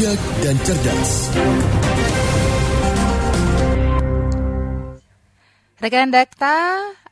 bijak 0.00 0.20
dan 0.40 0.56
cerdas. 0.64 1.12
Rekan 5.80 6.08
Dakta, 6.08 6.56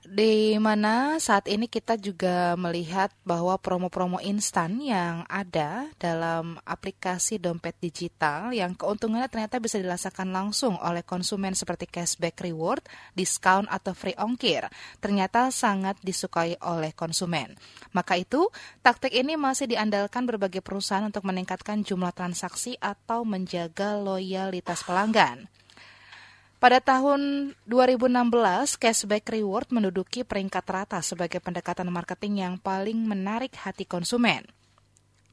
di 0.08 0.56
mana 0.56 1.20
saat 1.20 1.44
ini 1.52 1.68
kita 1.68 2.00
juga 2.00 2.56
melihat 2.56 3.12
bahwa 3.28 3.60
promo-promo 3.60 4.16
instan 4.24 4.80
yang 4.80 5.28
ada 5.28 5.92
dalam 6.00 6.56
aplikasi 6.64 7.36
dompet 7.36 7.76
digital 7.76 8.56
yang 8.56 8.72
keuntungannya 8.72 9.28
ternyata 9.28 9.60
bisa 9.60 9.76
dirasakan 9.76 10.32
langsung 10.32 10.80
oleh 10.80 11.04
konsumen 11.04 11.52
seperti 11.52 11.84
cashback 11.84 12.40
reward, 12.40 12.80
diskon 13.12 13.68
atau 13.68 13.92
free 13.92 14.16
ongkir, 14.16 14.64
ternyata 15.04 15.52
sangat 15.52 16.00
disukai 16.00 16.56
oleh 16.64 16.96
konsumen. 16.96 17.52
Maka 17.92 18.16
itu, 18.16 18.48
taktik 18.80 19.12
ini 19.12 19.36
masih 19.36 19.68
diandalkan 19.68 20.24
berbagai 20.24 20.64
perusahaan 20.64 21.04
untuk 21.04 21.28
meningkatkan 21.28 21.84
jumlah 21.84 22.16
transaksi 22.16 22.80
atau 22.80 23.28
menjaga 23.28 24.00
loyalitas 24.00 24.80
pelanggan. 24.88 25.52
Pada 26.58 26.82
tahun 26.82 27.54
2016, 27.70 28.82
cashback 28.82 29.30
reward 29.30 29.70
menduduki 29.70 30.26
peringkat 30.26 30.66
rata 30.66 30.98
sebagai 31.06 31.38
pendekatan 31.38 31.86
marketing 31.86 32.42
yang 32.42 32.54
paling 32.58 32.98
menarik 32.98 33.54
hati 33.54 33.86
konsumen. 33.86 34.42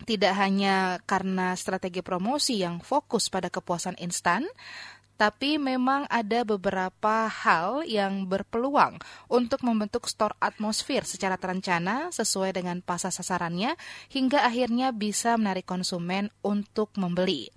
Tidak 0.05 0.33
hanya 0.37 1.01
karena 1.09 1.57
strategi 1.57 2.05
promosi 2.05 2.61
yang 2.61 2.77
fokus 2.77 3.33
pada 3.33 3.49
kepuasan 3.49 3.97
instan, 3.97 4.45
tapi 5.17 5.57
memang 5.57 6.05
ada 6.13 6.45
beberapa 6.45 7.25
hal 7.25 7.81
yang 7.89 8.29
berpeluang 8.29 9.01
untuk 9.25 9.65
membentuk 9.65 10.05
store 10.05 10.37
atmosfer 10.37 11.09
secara 11.09 11.41
terencana 11.41 12.13
sesuai 12.13 12.53
dengan 12.53 12.85
pasar 12.85 13.09
sasarannya 13.09 13.73
hingga 14.13 14.45
akhirnya 14.45 14.93
bisa 14.93 15.41
menarik 15.41 15.65
konsumen 15.65 16.29
untuk 16.45 16.93
membeli. 17.01 17.49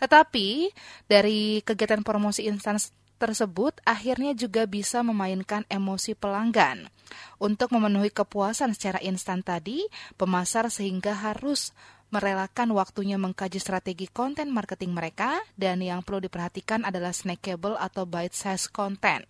Tetapi 0.00 0.70
dari 1.08 1.60
kegiatan 1.64 2.04
promosi 2.04 2.44
instan 2.44 2.76
tersebut 3.16 3.80
akhirnya 3.88 4.36
juga 4.36 4.68
bisa 4.68 5.00
memainkan 5.00 5.64
emosi 5.72 6.12
pelanggan. 6.12 6.92
Untuk 7.40 7.72
memenuhi 7.72 8.12
kepuasan 8.12 8.76
secara 8.76 9.00
instan 9.00 9.40
tadi, 9.40 9.88
pemasar 10.20 10.68
sehingga 10.68 11.16
harus 11.16 11.72
merelakan 12.14 12.70
waktunya 12.72 13.18
mengkaji 13.18 13.58
strategi 13.58 14.06
konten 14.06 14.54
marketing 14.54 14.94
mereka 14.94 15.42
dan 15.58 15.82
yang 15.82 16.06
perlu 16.06 16.22
diperhatikan 16.24 16.86
adalah 16.86 17.10
snackable 17.10 17.74
atau 17.76 18.06
bite 18.06 18.34
size 18.34 18.70
content. 18.70 19.26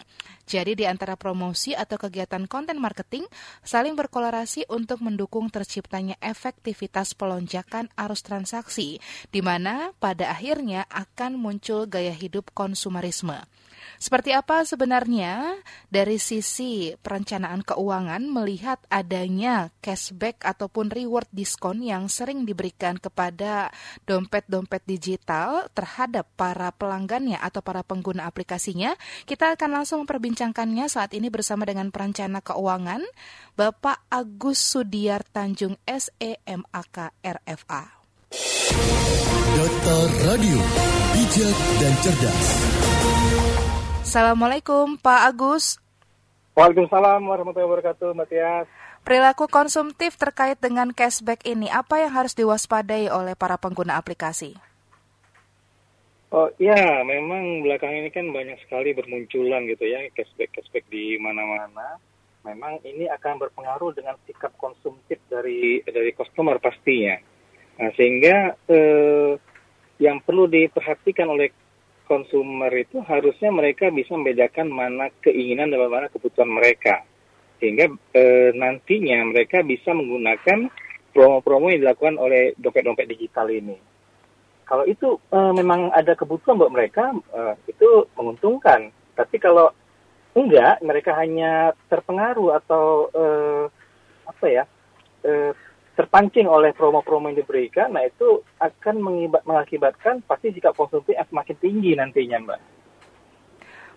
Jadi 0.47 0.79
di 0.79 0.85
antara 0.87 1.19
promosi 1.19 1.75
atau 1.75 1.99
kegiatan 1.99 2.47
konten 2.47 2.79
marketing 2.79 3.27
saling 3.67 3.99
berkolaborasi 3.99 4.71
untuk 4.71 5.03
mendukung 5.03 5.51
terciptanya 5.51 6.15
efektivitas 6.23 7.19
pelonjakan 7.19 7.91
arus 7.99 8.23
transaksi 8.23 9.03
di 9.35 9.41
mana 9.43 9.91
pada 9.99 10.31
akhirnya 10.31 10.87
akan 10.87 11.35
muncul 11.41 11.91
gaya 11.91 12.15
hidup 12.15 12.55
konsumerisme. 12.55 13.43
Seperti 13.97 14.37
apa 14.37 14.63
sebenarnya 14.67 15.57
dari 15.89 16.21
sisi 16.21 16.93
perencanaan 16.99 17.65
keuangan 17.65 18.23
melihat 18.29 18.83
adanya 18.93 19.73
cashback 19.81 20.45
ataupun 20.45 20.93
reward 20.93 21.27
diskon 21.33 21.81
yang 21.81 22.11
sering 22.13 22.45
diberikan 22.45 23.01
kepada 23.01 23.73
dompet-dompet 24.05 24.85
digital 24.85 25.69
terhadap 25.73 26.29
para 26.37 26.71
pelanggannya 26.75 27.41
atau 27.41 27.65
para 27.65 27.81
pengguna 27.87 28.29
aplikasinya? 28.29 28.95
Kita 29.25 29.57
akan 29.57 29.83
langsung 29.83 30.05
memperbincangkannya 30.05 30.87
saat 30.87 31.17
ini 31.17 31.33
bersama 31.33 31.65
dengan 31.65 31.89
perencana 31.89 32.45
keuangan 32.45 33.03
Bapak 33.57 34.05
Agus 34.13 34.61
Sudiar 34.61 35.25
Tanjung 35.25 35.81
SEMAK 35.89 37.17
RFA. 37.25 37.83
Data 39.57 39.99
Radio, 40.29 40.61
bijak 41.17 41.57
dan 41.81 41.95
cerdas. 42.05 42.47
Assalamualaikum 44.07 45.03
Pak 45.03 45.35
Agus. 45.35 45.83
Waalaikumsalam 46.55 47.27
warahmatullahi 47.27 47.67
wabarakatuh, 47.67 48.15
Mbak 48.15 48.29
Tias. 48.31 48.71
Perilaku 49.03 49.51
konsumtif 49.51 50.15
terkait 50.15 50.55
dengan 50.63 50.95
cashback 50.95 51.43
ini, 51.43 51.67
apa 51.67 51.99
yang 51.99 52.15
harus 52.15 52.39
diwaspadai 52.39 53.11
oleh 53.11 53.35
para 53.35 53.59
pengguna 53.59 53.99
aplikasi? 53.99 54.55
Oh 56.31 56.47
iya, 56.63 57.03
memang 57.03 57.67
belakang 57.67 57.99
ini 57.99 58.15
kan 58.15 58.31
banyak 58.31 58.63
sekali 58.63 58.95
bermunculan 58.95 59.67
gitu 59.67 59.91
ya 59.91 59.99
cashback-cashback 60.15 60.87
di 60.87 61.19
mana-mana. 61.19 61.99
Memang 62.47 62.79
ini 62.87 63.11
akan 63.11 63.43
berpengaruh 63.43 63.91
dengan 63.91 64.15
sikap 64.23 64.55
konsumtif 64.55 65.19
dari 65.27 65.83
dari 65.83 66.15
customer 66.15 66.63
pastinya. 66.63 67.19
Nah, 67.83 67.91
sehingga 67.99 68.55
eh, 68.71 69.35
yang 69.99 70.23
perlu 70.23 70.47
diperhatikan 70.47 71.27
oleh 71.27 71.66
konsumer 72.07 72.71
itu 72.73 73.03
harusnya 73.03 73.51
mereka 73.51 73.91
bisa 73.91 74.15
membedakan 74.15 74.71
mana 74.71 75.11
keinginan 75.21 75.75
dan 75.75 75.91
mana 75.91 76.07
kebutuhan 76.09 76.49
mereka. 76.49 77.03
Sehingga 77.59 77.91
e, 78.15 78.55
nantinya 78.55 79.27
mereka 79.27 79.61
bisa 79.67 79.93
menggunakan 79.93 80.71
promo-promo 81.11 81.73
yang 81.73 81.83
dilakukan 81.83 82.17
oleh 82.17 82.55
dompet-dompet 82.57 83.11
digital 83.11 83.51
ini. 83.51 83.77
Kalau 84.67 84.87
itu 84.87 85.19
e, 85.31 85.39
memang 85.53 85.91
ada 85.91 86.15
kebutuhan 86.15 86.57
buat 86.57 86.73
mereka, 86.73 87.11
e, 87.13 87.41
itu 87.71 88.07
menguntungkan. 88.15 88.95
Tapi 89.19 89.37
kalau 89.43 89.75
enggak, 90.37 90.79
mereka 90.85 91.17
hanya 91.19 91.73
terpengaruh 91.91 92.61
atau 92.63 93.09
e, 93.11 93.25
apa 94.29 94.47
ya, 94.47 94.65
e, 95.25 95.57
terpancing 95.97 96.45
oleh 96.45 96.77
promo-promo 96.77 97.33
yang 97.33 97.41
diberikan, 97.41 97.97
nah 97.97 98.05
itu 98.05 98.45
akan 98.61 99.01
mengakibatkan 99.43 100.21
pasti 100.29 100.53
sikap 100.53 100.77
konsumtif 100.77 101.17
yang 101.17 101.25
semakin 101.27 101.57
tinggi 101.57 101.97
nantinya, 101.97 102.39
Mbak. 102.45 102.61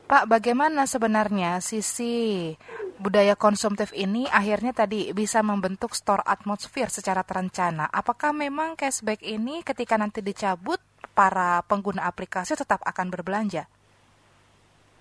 Pak, 0.09 0.25
bagaimana 0.25 0.89
sebenarnya 0.89 1.61
sisi 1.61 2.49
budaya 2.97 3.37
konsumtif 3.37 3.93
ini 3.93 4.25
akhirnya 4.25 4.73
tadi 4.73 5.13
bisa 5.13 5.45
membentuk 5.45 5.93
store 5.93 6.25
atmosfer 6.25 6.89
secara 6.89 7.21
terencana? 7.21 7.85
Apakah 7.93 8.33
memang 8.33 8.73
cashback 8.73 9.21
ini 9.21 9.61
ketika 9.61 10.01
nanti 10.01 10.25
dicabut, 10.25 10.81
para 11.13 11.59
pengguna 11.67 12.07
aplikasi 12.07 12.55
tetap 12.55 12.79
akan 12.87 13.11
berbelanja? 13.11 13.67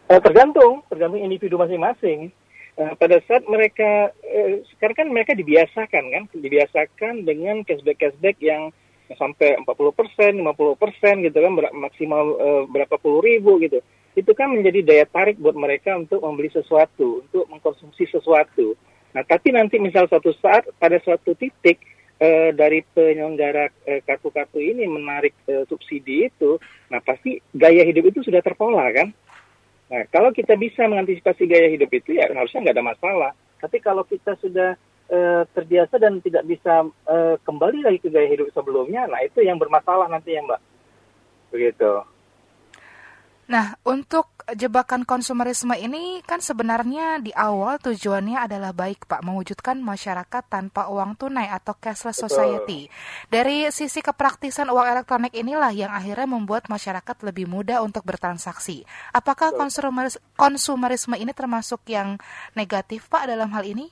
Eh, 0.08 0.20
tergantung, 0.24 0.82
tergantung 0.90 1.22
individu 1.22 1.54
masing-masing 1.60 2.34
uh, 2.78 2.94
pada 2.94 3.18
saat 3.26 3.44
mereka 3.50 4.14
uh, 4.14 4.54
sekarang 4.74 4.96
kan 5.04 5.08
mereka 5.10 5.32
dibiasakan 5.34 6.04
kan, 6.14 6.24
dibiasakan 6.32 7.26
dengan 7.26 7.66
cashback-cashback 7.66 8.38
yang 8.38 8.70
sampai 9.16 9.56
40 9.64 9.98
persen, 9.98 10.32
50 10.44 10.82
persen 10.82 11.14
gitu 11.24 11.38
kan, 11.40 11.52
ber 11.56 11.72
maksimal 11.74 12.24
uh, 12.38 12.62
berapa 12.68 12.94
puluh 13.00 13.24
ribu 13.24 13.56
gitu. 13.60 13.80
Itu 14.14 14.34
kan 14.34 14.52
menjadi 14.52 14.84
daya 14.84 15.06
tarik 15.08 15.40
buat 15.40 15.56
mereka 15.56 15.96
untuk 15.96 16.20
membeli 16.22 16.52
sesuatu, 16.52 17.24
untuk 17.26 17.44
mengkonsumsi 17.48 18.04
sesuatu. 18.10 18.76
Nah, 19.16 19.24
tapi 19.24 19.56
nanti 19.56 19.80
misal 19.80 20.04
suatu 20.06 20.36
saat 20.36 20.68
pada 20.76 21.00
suatu 21.00 21.32
titik 21.32 21.80
uh, 22.20 22.52
dari 22.52 22.84
penyelenggara 22.84 23.72
kartu-kartu 24.04 24.60
uh, 24.60 24.64
ini 24.64 24.84
menarik 24.84 25.32
uh, 25.48 25.64
subsidi 25.64 26.28
itu, 26.28 26.60
nah 26.92 27.00
pasti 27.00 27.40
gaya 27.56 27.88
hidup 27.88 28.12
itu 28.12 28.20
sudah 28.20 28.44
terpola 28.44 28.84
kan. 28.92 29.08
Nah, 29.88 30.04
kalau 30.12 30.30
kita 30.36 30.52
bisa 30.60 30.84
mengantisipasi 30.84 31.48
gaya 31.48 31.68
hidup 31.72 31.88
itu 31.92 32.20
ya 32.20 32.28
harusnya 32.28 32.68
nggak 32.68 32.76
ada 32.76 32.86
masalah. 32.92 33.30
Tapi 33.58 33.80
kalau 33.80 34.04
kita 34.04 34.36
sudah 34.38 34.76
uh, 35.08 35.42
terbiasa 35.56 35.96
dan 35.96 36.20
tidak 36.20 36.44
bisa 36.44 36.84
uh, 37.08 37.34
kembali 37.42 37.82
lagi 37.82 37.98
ke 38.04 38.12
gaya 38.12 38.28
hidup 38.28 38.52
sebelumnya, 38.52 39.08
nah 39.08 39.24
itu 39.24 39.40
yang 39.40 39.56
bermasalah 39.56 40.06
nanti 40.12 40.36
ya 40.36 40.44
Mbak. 40.44 40.60
Begitu. 41.56 41.92
Nah, 43.48 43.80
untuk 43.80 44.44
jebakan 44.52 45.08
konsumerisme 45.08 45.72
ini 45.72 46.20
kan 46.20 46.36
sebenarnya 46.36 47.16
di 47.16 47.32
awal 47.32 47.80
tujuannya 47.80 48.36
adalah 48.36 48.76
baik, 48.76 49.08
Pak, 49.08 49.24
mewujudkan 49.24 49.80
masyarakat 49.80 50.44
tanpa 50.52 50.92
uang 50.92 51.16
tunai 51.16 51.48
atau 51.48 51.72
cashless 51.72 52.20
society. 52.20 52.92
Dari 53.32 53.72
sisi 53.72 54.04
kepraktisan 54.04 54.68
uang 54.68 54.84
elektronik 54.84 55.32
inilah 55.32 55.72
yang 55.72 55.88
akhirnya 55.88 56.28
membuat 56.28 56.68
masyarakat 56.68 57.16
lebih 57.24 57.48
mudah 57.48 57.80
untuk 57.80 58.04
bertransaksi. 58.04 58.84
Apakah 59.16 59.56
konsumeris 59.56 60.20
konsumerisme 60.36 61.16
ini 61.16 61.32
termasuk 61.32 61.80
yang 61.88 62.20
negatif, 62.52 63.08
Pak, 63.08 63.32
dalam 63.32 63.48
hal 63.56 63.64
ini? 63.64 63.88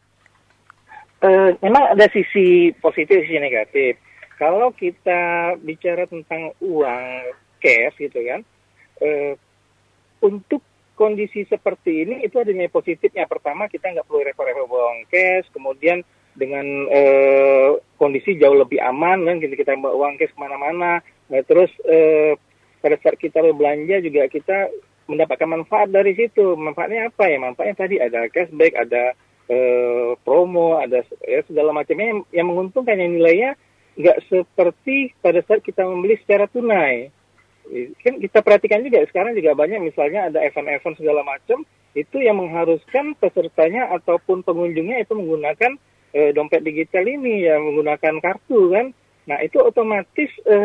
Uh, 1.25 1.56
memang 1.64 1.96
ada 1.96 2.04
sisi 2.12 2.76
positif, 2.76 3.25
sisi 3.25 3.40
negatif. 3.40 3.96
Kalau 4.36 4.69
kita 4.76 5.56
bicara 5.64 6.04
tentang 6.04 6.52
uang 6.60 7.04
cash 7.56 7.96
gitu 7.96 8.20
kan, 8.20 8.44
uh, 9.00 9.32
untuk 10.22 10.62
kondisi 10.96 11.44
seperti 11.44 12.08
ini 12.08 12.24
itu 12.24 12.40
ada 12.40 12.50
nilai 12.50 12.72
positifnya. 12.72 13.28
Pertama 13.28 13.68
kita 13.68 13.92
nggak 13.92 14.06
perlu 14.08 14.24
repot-repot 14.24 14.66
bawa 14.66 14.96
cash, 15.12 15.46
kemudian 15.52 16.00
dengan 16.36 16.64
eh, 16.92 17.80
kondisi 17.96 18.36
jauh 18.36 18.56
lebih 18.56 18.80
aman 18.80 19.24
kan 19.24 19.36
kita 19.40 19.54
kita 19.56 19.72
bawa 19.76 19.92
uang 19.96 20.14
cash 20.20 20.32
ke 20.32 20.40
mana-mana. 20.40 21.00
Nah, 21.28 21.40
terus 21.44 21.68
eh, 21.84 22.36
pada 22.80 22.96
saat 23.00 23.16
kita 23.20 23.40
berbelanja 23.44 24.00
juga 24.04 24.28
kita 24.28 24.72
mendapatkan 25.06 25.48
manfaat 25.48 25.88
dari 25.92 26.12
situ. 26.16 26.54
Manfaatnya 26.54 27.12
apa 27.12 27.24
ya? 27.30 27.38
Manfaatnya 27.40 27.76
tadi 27.76 27.96
ada 28.00 28.26
cashback, 28.32 28.72
ada 28.74 29.14
eh, 29.48 30.10
promo, 30.22 30.78
ada 30.78 31.02
ya 31.24 31.40
segala 31.46 31.72
macamnya 31.72 32.14
yang, 32.14 32.20
yang 32.34 32.46
menguntungkan 32.50 32.98
yang 32.98 33.16
nilainya 33.16 33.50
nggak 33.96 34.28
seperti 34.28 35.16
pada 35.24 35.40
saat 35.46 35.64
kita 35.64 35.86
membeli 35.88 36.20
secara 36.20 36.44
tunai. 36.50 37.08
Kan 38.02 38.22
kita 38.22 38.38
perhatikan 38.46 38.86
juga 38.86 39.02
sekarang 39.10 39.34
juga 39.34 39.58
banyak 39.58 39.82
misalnya 39.82 40.30
ada 40.30 40.38
event-event 40.42 40.96
segala 41.02 41.26
macam 41.26 41.66
itu 41.96 42.20
yang 42.20 42.38
mengharuskan 42.38 43.16
pesertanya 43.18 43.90
ataupun 43.96 44.44
pengunjungnya 44.44 45.02
itu 45.02 45.16
menggunakan 45.16 45.80
e, 46.12 46.30
dompet 46.36 46.62
digital 46.62 47.08
ini 47.08 47.48
ya 47.48 47.56
menggunakan 47.56 48.20
kartu 48.20 48.70
kan. 48.70 48.86
Nah 49.26 49.40
itu 49.42 49.58
otomatis 49.58 50.30
e, 50.44 50.56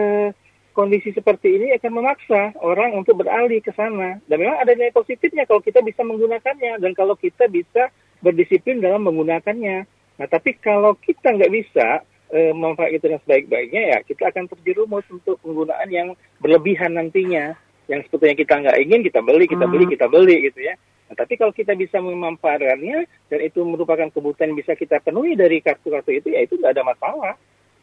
kondisi 0.76 1.16
seperti 1.16 1.56
ini 1.56 1.68
akan 1.80 1.92
memaksa 1.92 2.56
orang 2.60 2.96
untuk 3.00 3.24
beralih 3.24 3.64
ke 3.64 3.72
sana. 3.74 4.20
Dan 4.28 4.44
memang 4.44 4.60
ada 4.60 4.76
nilai 4.76 4.92
positifnya 4.92 5.48
kalau 5.48 5.64
kita 5.64 5.80
bisa 5.82 6.04
menggunakannya 6.04 6.84
dan 6.84 6.92
kalau 6.94 7.16
kita 7.16 7.48
bisa 7.48 7.90
berdisiplin 8.20 8.84
dalam 8.84 9.08
menggunakannya. 9.08 9.88
Nah, 10.20 10.28
tapi 10.30 10.54
kalau 10.60 10.94
kita 11.00 11.34
nggak 11.34 11.50
bisa 11.50 12.06
e, 12.32 12.56
memanfaatkan 12.56 12.96
itu 12.96 13.06
dengan 13.12 13.22
sebaik-baiknya, 13.28 13.82
ya 13.94 13.98
kita 14.08 14.32
akan 14.32 14.48
terjerumus 14.50 15.06
untuk 15.12 15.38
penggunaan 15.44 15.90
yang 15.92 16.08
berlebihan 16.40 16.96
nantinya. 16.96 17.54
Yang 17.92 18.08
sebetulnya 18.08 18.36
kita 18.40 18.54
nggak 18.64 18.78
ingin, 18.88 19.00
kita 19.04 19.20
beli, 19.20 19.46
kita 19.52 19.66
beli, 19.68 19.84
hmm. 19.86 19.94
kita 20.00 20.06
beli 20.08 20.36
gitu 20.48 20.60
ya. 20.64 20.80
Nah, 21.12 21.16
tapi 21.20 21.36
kalau 21.36 21.52
kita 21.52 21.76
bisa 21.76 22.00
memanfaatkannya 22.00 23.04
dan 23.28 23.40
itu 23.44 23.60
merupakan 23.68 24.08
kebutuhan 24.16 24.56
yang 24.56 24.60
bisa 24.64 24.80
kita 24.80 25.04
penuhi 25.04 25.36
dari 25.36 25.60
kartu-kartu 25.60 26.16
itu, 26.16 26.32
ya 26.32 26.48
itu 26.48 26.56
nggak 26.56 26.72
ada 26.72 26.88
masalah. 26.88 27.34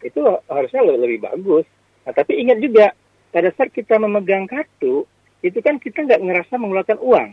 Itu 0.00 0.25
harusnya 0.49 0.81
lebih, 0.81 1.00
lebih 1.05 1.19
bagus. 1.29 1.67
Nah, 2.09 2.17
tapi 2.17 2.41
ingat 2.41 2.56
juga, 2.65 2.97
pada 3.29 3.53
saat 3.53 3.69
kita 3.69 4.00
memegang 4.00 4.49
kartu, 4.49 5.05
itu 5.45 5.59
kan 5.61 5.77
kita 5.77 6.09
nggak 6.09 6.25
ngerasa 6.25 6.55
mengeluarkan 6.56 6.99
uang. 7.05 7.31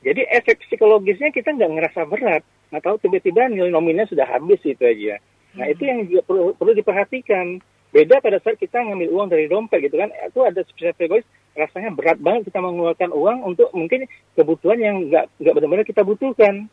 Jadi 0.00 0.24
efek 0.30 0.64
psikologisnya 0.64 1.34
kita 1.34 1.52
nggak 1.52 1.72
ngerasa 1.74 2.00
berat. 2.06 2.42
Nggak 2.70 2.82
tahu 2.86 2.96
tiba-tiba 3.02 3.50
nilai 3.50 3.68
nominalnya 3.68 4.08
sudah 4.08 4.24
habis 4.30 4.62
itu 4.62 4.80
aja. 4.80 5.18
Nah 5.58 5.66
itu 5.66 5.82
yang 5.82 6.06
juga 6.06 6.22
perlu, 6.26 6.54
perlu 6.54 6.72
diperhatikan. 6.76 7.58
Beda 7.90 8.22
pada 8.22 8.38
saat 8.38 8.54
kita 8.54 8.86
ngambil 8.86 9.10
uang 9.10 9.28
dari 9.34 9.50
dompet 9.50 9.82
gitu 9.82 9.98
kan, 9.98 10.14
itu 10.14 10.40
ada 10.46 10.62
psikologis 10.62 11.26
rasanya 11.58 11.90
berat 11.90 12.22
banget 12.22 12.46
kita 12.46 12.62
mengeluarkan 12.62 13.10
uang 13.10 13.38
untuk 13.42 13.74
mungkin 13.74 14.06
kebutuhan 14.38 14.78
yang 14.78 14.96
nggak 15.10 15.26
nggak 15.42 15.54
benar-benar 15.58 15.82
kita 15.82 16.06
butuhkan. 16.06 16.70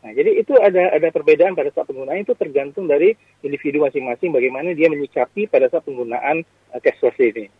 Nah, 0.00 0.12
jadi 0.16 0.30
itu 0.40 0.54
ada 0.56 0.96
ada 0.96 1.08
perbedaan 1.12 1.52
pada 1.52 1.68
saat 1.74 1.90
penggunaan 1.90 2.24
itu 2.24 2.32
tergantung 2.32 2.88
dari 2.88 3.12
individu 3.44 3.84
masing-masing 3.84 4.32
bagaimana 4.32 4.72
dia 4.72 4.88
menyikapi 4.88 5.50
pada 5.50 5.68
saat 5.68 5.84
penggunaan 5.84 6.46
uh, 6.72 6.80
cashless 6.80 7.18
ini. 7.18 7.52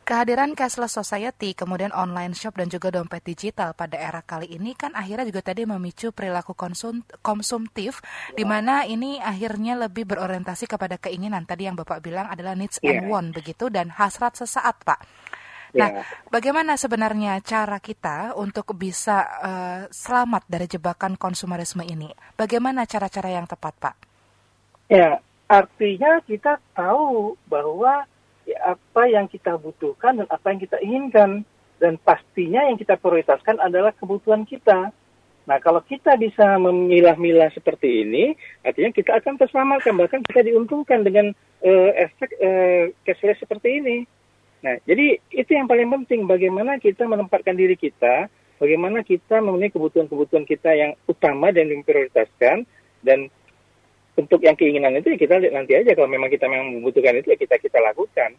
Kehadiran 0.00 0.58
cashless 0.58 0.98
society, 0.98 1.54
kemudian 1.54 1.94
online 1.94 2.34
shop 2.34 2.58
dan 2.58 2.66
juga 2.66 2.90
dompet 2.90 3.22
digital 3.22 3.78
pada 3.78 3.94
era 3.94 4.24
kali 4.26 4.50
ini 4.50 4.74
kan 4.74 4.90
akhirnya 4.96 5.28
juga 5.30 5.54
tadi 5.54 5.62
memicu 5.62 6.10
perilaku 6.10 6.56
konsum, 6.58 7.06
konsumtif 7.22 8.02
di 8.34 8.42
mana 8.42 8.82
ini 8.88 9.22
akhirnya 9.22 9.78
lebih 9.78 10.10
berorientasi 10.10 10.66
kepada 10.66 10.98
keinginan 10.98 11.46
tadi 11.46 11.70
yang 11.70 11.78
Bapak 11.78 12.02
bilang 12.02 12.26
adalah 12.26 12.58
needs 12.58 12.82
yeah. 12.82 12.98
and 12.98 13.06
iya. 13.06 13.10
want 13.12 13.28
begitu 13.30 13.70
dan 13.70 13.92
hasrat 13.94 14.34
sesaat, 14.34 14.82
Pak. 14.82 15.00
Nah, 15.70 15.88
ya. 15.94 16.02
bagaimana 16.26 16.74
sebenarnya 16.74 17.38
cara 17.46 17.78
kita 17.78 18.34
untuk 18.34 18.74
bisa 18.74 19.22
uh, 19.22 19.82
selamat 19.86 20.42
dari 20.50 20.66
jebakan 20.66 21.14
konsumerisme 21.14 21.86
ini? 21.86 22.10
Bagaimana 22.34 22.82
cara-cara 22.90 23.30
yang 23.30 23.46
tepat, 23.46 23.74
Pak? 23.78 23.94
Ya, 24.90 25.22
artinya 25.46 26.18
kita 26.26 26.58
tahu 26.74 27.38
bahwa 27.46 28.02
apa 28.58 29.06
yang 29.06 29.26
kita 29.30 29.56
butuhkan 29.56 30.22
dan 30.22 30.26
apa 30.30 30.46
yang 30.50 30.60
kita 30.60 30.76
inginkan. 30.82 31.46
Dan 31.80 31.96
pastinya 31.96 32.60
yang 32.68 32.76
kita 32.76 33.00
prioritaskan 33.00 33.56
adalah 33.56 33.96
kebutuhan 33.96 34.44
kita. 34.44 34.92
Nah, 35.48 35.58
kalau 35.64 35.80
kita 35.80 36.12
bisa 36.20 36.60
memilah-milah 36.60 37.48
seperti 37.56 38.04
ini, 38.04 38.36
artinya 38.60 38.92
kita 38.92 39.16
akan 39.16 39.40
terselamatkan, 39.40 39.96
bahkan 39.96 40.20
kita 40.20 40.44
diuntungkan 40.44 41.00
dengan 41.00 41.32
uh, 41.64 41.90
efek 41.96 42.36
uh, 42.36 42.92
cashless 43.08 43.40
seperti 43.40 43.80
ini. 43.80 43.96
Nah, 44.60 44.76
jadi 44.84 45.16
itu 45.32 45.50
yang 45.50 45.64
paling 45.64 45.88
penting 45.88 46.28
bagaimana 46.28 46.76
kita 46.76 47.08
menempatkan 47.08 47.56
diri 47.56 47.80
kita, 47.80 48.28
bagaimana 48.60 49.00
kita 49.00 49.40
memenuhi 49.40 49.72
kebutuhan-kebutuhan 49.72 50.44
kita 50.44 50.70
yang 50.76 50.92
utama 51.08 51.48
dan 51.48 51.72
diprioritaskan 51.72 52.68
dan 53.00 53.32
untuk 54.18 54.40
yang 54.42 54.58
keinginan 54.58 54.98
itu 54.98 55.14
ya 55.14 55.18
kita 55.18 55.34
lihat 55.38 55.54
nanti 55.54 55.72
aja 55.78 55.94
kalau 55.94 56.10
memang 56.10 56.30
kita 56.30 56.50
memang 56.50 56.78
membutuhkan 56.78 57.18
itu 57.18 57.30
ya 57.34 57.38
kita 57.38 57.56
kita 57.62 57.78
lakukan. 57.78 58.34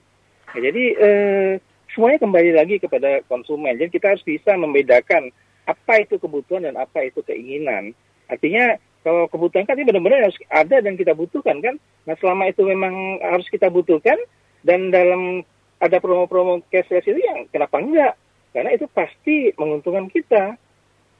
Nah, 0.51 0.59
jadi 0.59 0.83
eh, 0.99 1.51
semuanya 1.95 2.19
kembali 2.23 2.51
lagi 2.55 2.75
kepada 2.79 3.23
konsumen. 3.27 3.79
Jadi 3.79 3.89
kita 3.91 4.15
harus 4.15 4.23
bisa 4.23 4.55
membedakan 4.59 5.31
apa 5.67 5.93
itu 6.03 6.19
kebutuhan 6.19 6.67
dan 6.67 6.75
apa 6.75 7.07
itu 7.07 7.23
keinginan. 7.23 7.95
Artinya 8.27 8.75
kalau 9.01 9.25
kebutuhan 9.31 9.65
kan 9.65 9.79
ini 9.79 9.87
benar-benar 9.87 10.29
harus 10.29 10.37
ada 10.51 10.77
dan 10.83 10.93
kita 10.99 11.15
butuhkan 11.15 11.63
kan. 11.63 11.75
Nah 12.05 12.15
selama 12.19 12.51
itu 12.51 12.67
memang 12.67 13.21
harus 13.23 13.47
kita 13.47 13.71
butuhkan 13.71 14.17
dan 14.61 14.91
dalam 14.93 15.41
ada 15.81 15.97
promo-promo 15.97 16.61
cashless 16.69 17.09
itu 17.09 17.17
yang 17.17 17.49
kenapa 17.49 17.81
enggak? 17.81 18.13
Karena 18.53 18.75
itu 18.75 18.85
pasti 18.91 19.49
menguntungkan 19.57 20.11
kita. 20.11 20.53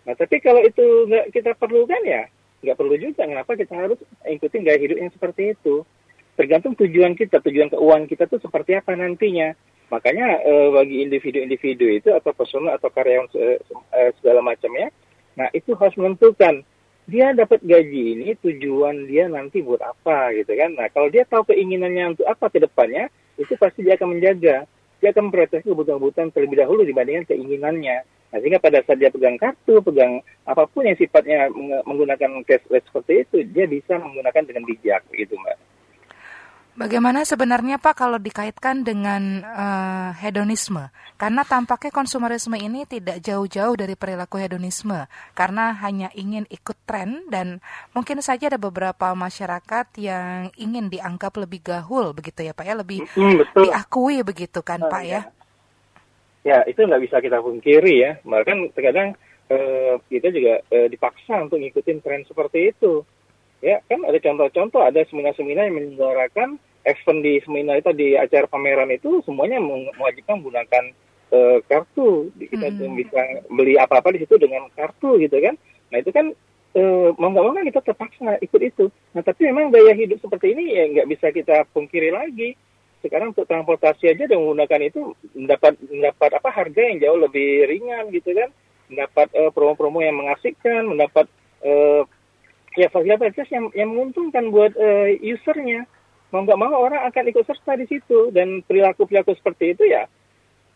Nah, 0.01 0.13
tapi 0.17 0.37
kalau 0.41 0.61
itu 0.61 1.09
nggak 1.09 1.33
kita 1.33 1.57
perlukan 1.57 2.01
ya, 2.05 2.29
nggak 2.61 2.77
perlu 2.77 2.95
juga. 2.97 3.25
Kenapa 3.25 3.57
kita 3.57 3.73
harus 3.75 3.99
ikutin 4.25 4.63
gaya 4.65 4.79
hidup 4.79 4.97
yang 5.01 5.11
seperti 5.11 5.57
itu? 5.57 5.83
Tergantung 6.37 6.73
tujuan 6.79 7.13
kita, 7.13 7.43
tujuan 7.43 7.69
keuangan 7.69 8.07
kita 8.07 8.25
tuh 8.25 8.39
seperti 8.39 8.77
apa 8.79 8.95
nantinya. 8.95 9.53
Makanya 9.91 10.39
eh, 10.47 10.67
bagi 10.71 11.03
individu-individu 11.03 11.85
itu 11.91 12.09
atau 12.15 12.31
personal 12.31 12.79
atau 12.79 12.87
karyawan 12.87 13.27
eh, 13.35 13.59
segala 14.23 14.39
macamnya, 14.39 14.87
nah 15.35 15.51
itu 15.51 15.75
harus 15.75 15.93
menentukan 15.99 16.63
dia 17.11 17.35
dapat 17.35 17.59
gaji 17.59 18.15
ini 18.15 18.27
tujuan 18.39 19.09
dia 19.09 19.27
nanti 19.27 19.59
buat 19.59 19.83
apa 19.83 20.31
gitu 20.37 20.55
kan. 20.55 20.79
Nah 20.79 20.87
kalau 20.95 21.11
dia 21.11 21.27
tahu 21.27 21.43
keinginannya 21.51 22.15
untuk 22.15 22.23
apa 22.23 22.47
ke 22.47 22.63
depannya, 22.63 23.11
itu 23.35 23.51
pasti 23.59 23.83
dia 23.83 23.99
akan 23.99 24.15
menjaga. 24.17 24.63
Dia 25.03 25.09
akan 25.11 25.27
memprioritaskan 25.27 25.65
kebutuhan-kebutuhan 25.65 26.29
terlebih 26.29 26.61
dahulu 26.61 26.85
dibandingkan 26.85 27.25
keinginannya. 27.25 28.05
Nah, 28.31 28.39
sehingga 28.39 28.63
pada 28.63 28.79
saat 28.87 28.95
dia 28.95 29.11
pegang 29.11 29.35
kartu, 29.35 29.83
pegang 29.83 30.23
apa 30.47 30.63
pun 30.71 30.87
yang 30.87 30.95
sifatnya 30.95 31.51
menggunakan 31.83 32.39
cashless 32.47 32.87
seperti 32.87 33.27
itu, 33.27 33.37
dia 33.51 33.67
bisa 33.67 33.99
menggunakan 33.99 34.47
dengan 34.47 34.63
bijak, 34.63 35.03
gitu, 35.11 35.35
Mbak. 35.35 35.57
Bagaimana 36.71 37.27
sebenarnya 37.27 37.75
Pak 37.83 37.99
kalau 37.99 38.15
dikaitkan 38.15 38.87
dengan 38.87 39.43
uh, 39.43 40.15
hedonisme? 40.15 40.87
Karena 41.19 41.43
tampaknya 41.43 41.91
konsumerisme 41.91 42.55
ini 42.55 42.87
tidak 42.87 43.19
jauh-jauh 43.19 43.75
dari 43.75 43.99
perilaku 43.99 44.39
hedonisme, 44.39 45.03
karena 45.35 45.75
hanya 45.83 46.07
ingin 46.15 46.47
ikut 46.47 46.79
tren 46.87 47.27
dan 47.27 47.59
mungkin 47.91 48.23
saja 48.23 48.47
ada 48.47 48.55
beberapa 48.55 49.11
masyarakat 49.11 49.91
yang 49.99 50.47
ingin 50.55 50.87
dianggap 50.87 51.35
lebih 51.35 51.59
gahul 51.59 52.15
begitu 52.15 52.47
ya 52.47 52.55
Pak 52.55 52.63
ya, 52.63 52.73
lebih 52.79 53.03
betul. 53.19 53.67
diakui 53.67 54.23
begitu 54.23 54.63
kan 54.63 54.79
Pak 54.87 55.03
ya? 55.03 55.27
Ya 55.27 55.40
itu 56.65 56.81
nggak 56.81 57.03
bisa 57.05 57.17
kita 57.21 57.37
pungkiri 57.37 58.01
ya, 58.01 58.11
bahkan 58.25 58.69
terkadang 58.73 59.13
uh, 59.49 60.01
kita 60.09 60.33
juga 60.33 60.65
uh, 60.73 60.87
dipaksa 60.89 61.45
untuk 61.45 61.61
ngikutin 61.61 62.01
tren 62.01 62.25
seperti 62.25 62.73
itu 62.73 63.05
Ya, 63.61 63.77
kan 63.85 64.01
ada 64.01 64.17
contoh-contoh, 64.17 64.81
ada 64.81 65.05
seminar-seminar 65.05 65.69
yang 65.69 65.77
menyelenggarakan 65.77 66.57
event 66.81 67.19
di 67.21 67.37
seminar 67.45 67.77
itu 67.77 67.93
di 67.93 68.17
acara 68.17 68.49
pameran 68.49 68.89
itu 68.89 69.21
semuanya 69.21 69.61
mewajibkan 69.61 70.41
menggunakan 70.41 70.83
uh, 71.29 71.61
kartu. 71.69 72.33
Kita 72.41 72.73
hmm. 72.73 72.97
bisa 72.97 73.21
beli 73.53 73.77
apa-apa 73.77 74.17
di 74.17 74.25
situ 74.25 74.41
dengan 74.41 74.65
kartu 74.73 75.21
gitu 75.21 75.37
kan. 75.37 75.53
Nah 75.93 75.97
itu 76.01 76.09
kan 76.09 76.33
uh, 76.73 77.13
mau 77.21 77.29
nggak 77.29 77.45
mau 77.45 77.53
kan 77.53 77.69
kita 77.69 77.81
terpaksa 77.85 78.41
ikut 78.41 78.61
itu. 78.65 78.89
Nah 79.13 79.21
tapi 79.21 79.45
memang 79.45 79.69
gaya 79.69 79.93
hidup 79.93 80.17
seperti 80.17 80.57
ini 80.57 80.65
ya 80.73 80.83
nggak 80.97 81.07
bisa 81.13 81.29
kita 81.29 81.69
pungkiri 81.69 82.09
lagi. 82.09 82.57
Sekarang 83.01 83.33
untuk 83.33 83.49
transportasi 83.49 84.13
aja 84.13 84.29
dengan 84.29 84.45
menggunakan 84.45 84.81
itu 84.85 85.01
mendapat 85.33 85.73
mendapat 85.89 86.29
apa 86.37 86.49
harga 86.53 86.81
yang 86.81 86.97
jauh 87.01 87.19
lebih 87.19 87.65
ringan 87.65 88.13
gitu 88.13 88.37
kan. 88.37 88.49
Mendapat 88.93 89.27
uh, 89.33 89.49
promo-promo 89.49 89.99
yang 90.05 90.17
mengasihkan, 90.21 90.85
mendapat 90.85 91.25
uh, 91.65 92.05
ya 92.77 92.87
fasilitas 92.93 93.49
yang 93.49 93.73
yang 93.73 93.89
menguntungkan 93.89 94.53
buat 94.53 94.77
uh, 94.77 95.09
usernya. 95.17 95.89
Mau 96.31 96.47
nggak 96.47 96.59
mau 96.61 96.77
orang 96.77 97.09
akan 97.09 97.27
ikut 97.33 97.43
serta 97.43 97.75
di 97.75 97.89
situ. 97.89 98.29
Dan 98.29 98.61
perilaku 98.61 99.09
perilaku 99.09 99.33
seperti 99.33 99.73
itu 99.75 99.83
ya 99.89 100.05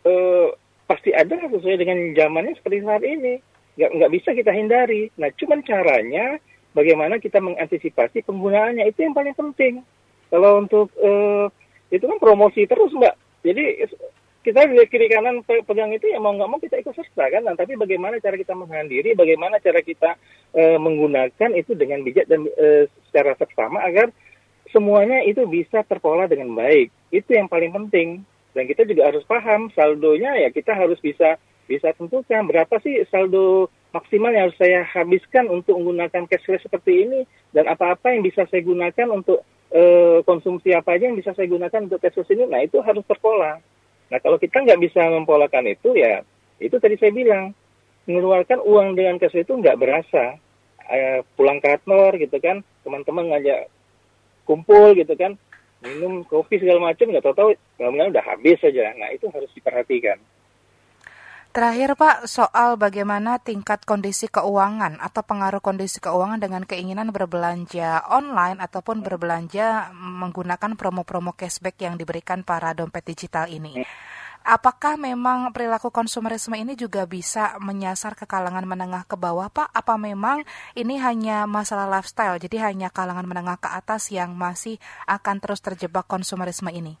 uh, 0.06 0.48
pasti 0.86 1.10
ada 1.10 1.34
sesuai 1.34 1.76
dengan 1.82 1.98
zamannya 2.14 2.54
seperti 2.58 2.86
saat 2.86 3.02
ini. 3.02 3.34
Nggak 3.76 3.90
nggak 4.00 4.12
bisa 4.14 4.28
kita 4.32 4.52
hindari. 4.54 5.10
Nah 5.18 5.28
cuman 5.34 5.60
caranya 5.66 6.26
bagaimana 6.72 7.18
kita 7.18 7.42
mengantisipasi 7.42 8.24
penggunaannya. 8.24 8.86
Itu 8.88 9.04
yang 9.04 9.14
paling 9.14 9.36
penting. 9.36 9.82
Kalau 10.30 10.62
untuk 10.62 10.90
uh, 10.98 11.46
itu 11.90 12.04
kan 12.04 12.18
promosi 12.18 12.66
terus 12.66 12.90
mbak. 12.94 13.14
Jadi 13.46 13.86
kita 14.46 14.62
di 14.70 14.78
kiri 14.86 15.10
kanan 15.10 15.42
pegang 15.42 15.90
itu 15.90 16.06
ya 16.06 16.22
mau 16.22 16.30
nggak 16.30 16.50
mau 16.50 16.62
kita 16.62 16.78
ikut 16.78 16.94
serta 16.94 17.34
kan? 17.34 17.42
Nah, 17.42 17.58
tapi 17.58 17.74
bagaimana 17.74 18.22
cara 18.22 18.38
kita 18.38 18.54
menahan 18.54 18.86
diri? 18.86 19.18
Bagaimana 19.18 19.58
cara 19.58 19.82
kita 19.82 20.14
e, 20.54 20.78
menggunakan 20.78 21.50
itu 21.58 21.74
dengan 21.74 22.06
bijak 22.06 22.30
dan 22.30 22.46
e, 22.46 22.86
secara 23.10 23.34
seksama 23.34 23.82
agar 23.82 24.14
semuanya 24.70 25.26
itu 25.26 25.42
bisa 25.50 25.82
terpola 25.82 26.30
dengan 26.30 26.54
baik? 26.54 26.94
Itu 27.10 27.34
yang 27.34 27.50
paling 27.50 27.74
penting. 27.74 28.22
Dan 28.54 28.70
kita 28.70 28.86
juga 28.86 29.10
harus 29.10 29.26
paham 29.26 29.68
saldonya 29.74 30.38
ya 30.38 30.48
kita 30.54 30.78
harus 30.78 31.02
bisa 31.02 31.36
bisa 31.66 31.90
tentukan 31.98 32.46
berapa 32.46 32.78
sih 32.80 33.02
saldo 33.10 33.66
maksimal 33.90 34.30
yang 34.30 34.48
harus 34.48 34.58
saya 34.62 34.86
habiskan 34.86 35.50
untuk 35.50 35.74
menggunakan 35.76 36.30
cashless 36.30 36.62
seperti 36.62 37.04
ini 37.04 37.20
dan 37.50 37.66
apa-apa 37.66 38.14
yang 38.14 38.22
bisa 38.22 38.46
saya 38.46 38.62
gunakan 38.62 39.10
untuk 39.10 39.42
eh, 39.72 40.18
konsumsi 40.22 40.74
apa 40.74 40.94
aja 40.94 41.08
yang 41.10 41.18
bisa 41.18 41.34
saya 41.34 41.50
gunakan 41.50 41.86
untuk 41.90 41.98
cashless 42.02 42.30
ini, 42.30 42.46
nah 42.46 42.62
itu 42.62 42.78
harus 42.82 43.02
terpola. 43.06 43.58
Nah 44.06 44.18
kalau 44.22 44.38
kita 44.38 44.62
nggak 44.62 44.78
bisa 44.78 45.02
mempolakan 45.10 45.66
itu 45.66 45.94
ya, 45.98 46.22
itu 46.62 46.76
tadi 46.78 46.94
saya 46.98 47.10
bilang, 47.10 47.54
mengeluarkan 48.06 48.62
uang 48.62 48.94
dengan 48.94 49.18
cash 49.18 49.34
itu 49.34 49.52
nggak 49.52 49.78
berasa. 49.78 50.38
Eh, 50.86 51.18
pulang 51.34 51.58
kantor 51.58 52.14
gitu 52.22 52.38
kan, 52.38 52.62
teman-teman 52.86 53.34
ngajak 53.34 53.66
kumpul 54.46 54.94
gitu 54.94 55.18
kan, 55.18 55.34
minum 55.82 56.22
kopi 56.22 56.62
segala 56.62 56.94
macam 56.94 57.10
nggak 57.10 57.26
tahu-tahu 57.26 57.58
udah 57.82 58.24
habis 58.24 58.62
saja. 58.62 58.94
Nah 58.94 59.10
itu 59.10 59.26
harus 59.34 59.50
diperhatikan. 59.50 60.22
Terakhir 61.56 61.96
Pak, 61.96 62.28
soal 62.28 62.76
bagaimana 62.76 63.40
tingkat 63.40 63.88
kondisi 63.88 64.28
keuangan 64.28 65.00
atau 65.00 65.24
pengaruh 65.24 65.64
kondisi 65.64 66.04
keuangan 66.04 66.36
dengan 66.36 66.68
keinginan 66.68 67.08
berbelanja 67.16 68.04
online 68.12 68.60
ataupun 68.60 69.00
berbelanja 69.00 69.88
menggunakan 69.96 70.76
promo-promo 70.76 71.32
cashback 71.32 71.80
yang 71.80 71.96
diberikan 71.96 72.44
para 72.44 72.76
dompet 72.76 73.08
digital 73.08 73.48
ini. 73.48 73.88
Apakah 74.44 75.00
memang 75.00 75.48
perilaku 75.56 75.88
konsumerisme 75.88 76.60
ini 76.60 76.76
juga 76.76 77.08
bisa 77.08 77.56
menyasar 77.56 78.20
ke 78.20 78.28
kalangan 78.28 78.68
menengah 78.68 79.08
ke 79.08 79.16
bawah, 79.16 79.48
Pak? 79.48 79.72
Apa 79.72 79.96
memang 79.96 80.44
ini 80.76 81.00
hanya 81.00 81.48
masalah 81.48 81.88
lifestyle, 81.88 82.36
jadi 82.36 82.68
hanya 82.68 82.92
kalangan 82.92 83.24
menengah 83.24 83.56
ke 83.56 83.72
atas 83.72 84.12
yang 84.12 84.36
masih 84.36 84.76
akan 85.08 85.40
terus 85.40 85.64
terjebak 85.64 86.04
konsumerisme 86.04 86.68
ini? 86.68 87.00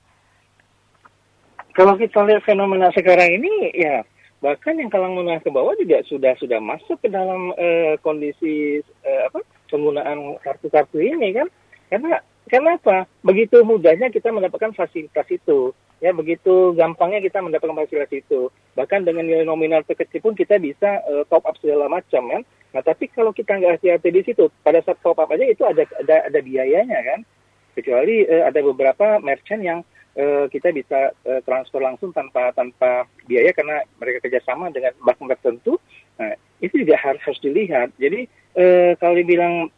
Kalau 1.76 1.92
kita 2.00 2.24
lihat 2.24 2.40
fenomena 2.40 2.88
sekarang 2.96 3.36
ini, 3.36 3.68
ya 3.76 4.00
bahkan 4.46 4.78
yang 4.78 4.86
kalang 4.86 5.18
menengah 5.18 5.42
ke 5.42 5.50
bawah 5.50 5.74
juga 5.74 6.06
sudah 6.06 6.38
sudah 6.38 6.62
masuk 6.62 7.02
ke 7.02 7.10
dalam 7.10 7.50
uh, 7.58 7.98
kondisi 7.98 8.78
uh, 9.02 9.26
apa 9.26 9.42
penggunaan 9.66 10.38
kartu-kartu 10.38 11.02
ini 11.02 11.34
kan. 11.34 11.50
Karena 11.90 12.22
kenapa 12.46 13.10
begitu 13.26 13.66
mudahnya 13.66 14.06
kita 14.14 14.30
mendapatkan 14.30 14.70
fasilitas 14.78 15.26
itu. 15.34 15.74
Ya 15.98 16.14
begitu 16.14 16.78
gampangnya 16.78 17.18
kita 17.26 17.42
mendapatkan 17.42 17.74
fasilitas 17.74 18.14
itu. 18.14 18.54
Bahkan 18.78 19.02
dengan 19.02 19.26
nilai 19.26 19.42
nominal 19.42 19.82
terkecil 19.82 20.22
pun 20.22 20.38
kita 20.38 20.62
bisa 20.62 21.02
uh, 21.10 21.26
top 21.26 21.42
up 21.42 21.58
segala 21.58 21.90
macam 21.90 22.30
kan. 22.30 22.42
Nah 22.70 22.82
tapi 22.86 23.10
kalau 23.10 23.34
kita 23.34 23.58
nggak 23.58 23.82
hati-hati 23.82 24.14
di 24.14 24.22
situ 24.30 24.46
pada 24.62 24.78
saat 24.86 25.02
top 25.02 25.18
up 25.18 25.26
aja 25.34 25.42
itu 25.42 25.66
ada 25.66 25.82
ada 25.98 26.30
ada 26.30 26.38
biayanya 26.38 27.02
kan. 27.02 27.26
Kecuali 27.74 28.22
uh, 28.30 28.46
ada 28.46 28.62
beberapa 28.62 29.18
merchant 29.18 29.66
yang 29.66 29.82
uh, 30.16 30.44
kita 30.48 30.72
bisa 30.72 31.12
uh, 31.24 31.40
transfer 31.44 31.78
langsung 31.78 32.10
tanpa 32.10 32.50
tanpa 32.56 33.04
biaya 33.28 33.52
karena 33.52 33.84
mereka 34.00 34.26
kerjasama 34.26 34.72
dengan 34.72 34.96
bank 35.04 35.20
tertentu. 35.36 35.78
Nah, 36.16 36.32
itu 36.64 36.82
juga 36.82 36.96
harus 36.96 37.20
harus 37.22 37.40
dilihat. 37.44 37.92
Jadi 38.00 38.26
uh, 38.56 38.92
kalau 38.96 39.14
dibilang 39.14 39.68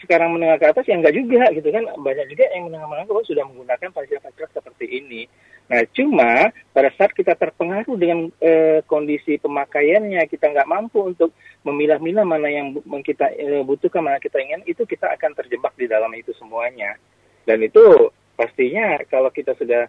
sekarang 0.00 0.32
menengah 0.32 0.56
ke 0.56 0.66
atas 0.72 0.84
ya 0.88 0.96
enggak 0.96 1.12
juga 1.12 1.52
gitu 1.52 1.68
kan 1.68 1.84
banyak 2.00 2.26
juga 2.32 2.48
yang 2.56 2.72
menengah 2.72 3.04
ke 3.04 3.12
bawah 3.12 3.26
sudah 3.28 3.44
menggunakan 3.44 3.92
fasilitas-fasilitas 3.92 4.52
seperti 4.56 4.86
ini. 4.88 5.22
Nah 5.68 5.84
cuma 5.92 6.50
pada 6.72 6.88
saat 6.96 7.12
kita 7.12 7.36
terpengaruh 7.36 7.96
dengan 8.00 8.32
e, 8.40 8.80
kondisi 8.88 9.36
pemakaiannya 9.36 10.24
kita 10.26 10.50
nggak 10.50 10.70
mampu 10.70 11.04
untuk 11.04 11.36
memilah-milah 11.68 12.24
mana 12.24 12.48
yang 12.48 12.74
kita 13.04 13.28
e, 13.36 13.60
butuhkan 13.62 14.00
mana 14.00 14.16
kita 14.16 14.40
ingin 14.40 14.64
itu 14.64 14.82
kita 14.88 15.04
akan 15.14 15.36
terjebak 15.36 15.76
di 15.76 15.84
dalam 15.84 16.10
itu 16.16 16.32
semuanya 16.40 16.96
dan 17.44 17.60
itu 17.60 18.08
pastinya 18.40 18.96
kalau 19.12 19.28
kita 19.28 19.52
sudah 19.60 19.84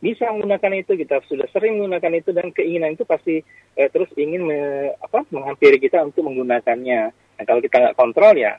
bisa 0.00 0.28
menggunakan 0.32 0.72
itu, 0.80 0.96
kita 0.96 1.20
sudah 1.28 1.48
sering 1.52 1.80
menggunakan 1.80 2.12
itu 2.16 2.32
dan 2.32 2.48
keinginan 2.52 2.96
itu 2.96 3.04
pasti 3.04 3.44
eh, 3.76 3.88
terus 3.92 4.08
ingin 4.16 4.48
me, 4.48 4.92
apa, 5.00 5.24
menghampiri 5.28 5.76
kita 5.76 6.00
untuk 6.00 6.24
menggunakannya. 6.24 7.12
Nah, 7.12 7.44
kalau 7.44 7.60
kita 7.60 7.76
nggak 7.80 7.96
kontrol 7.96 8.36
ya, 8.36 8.56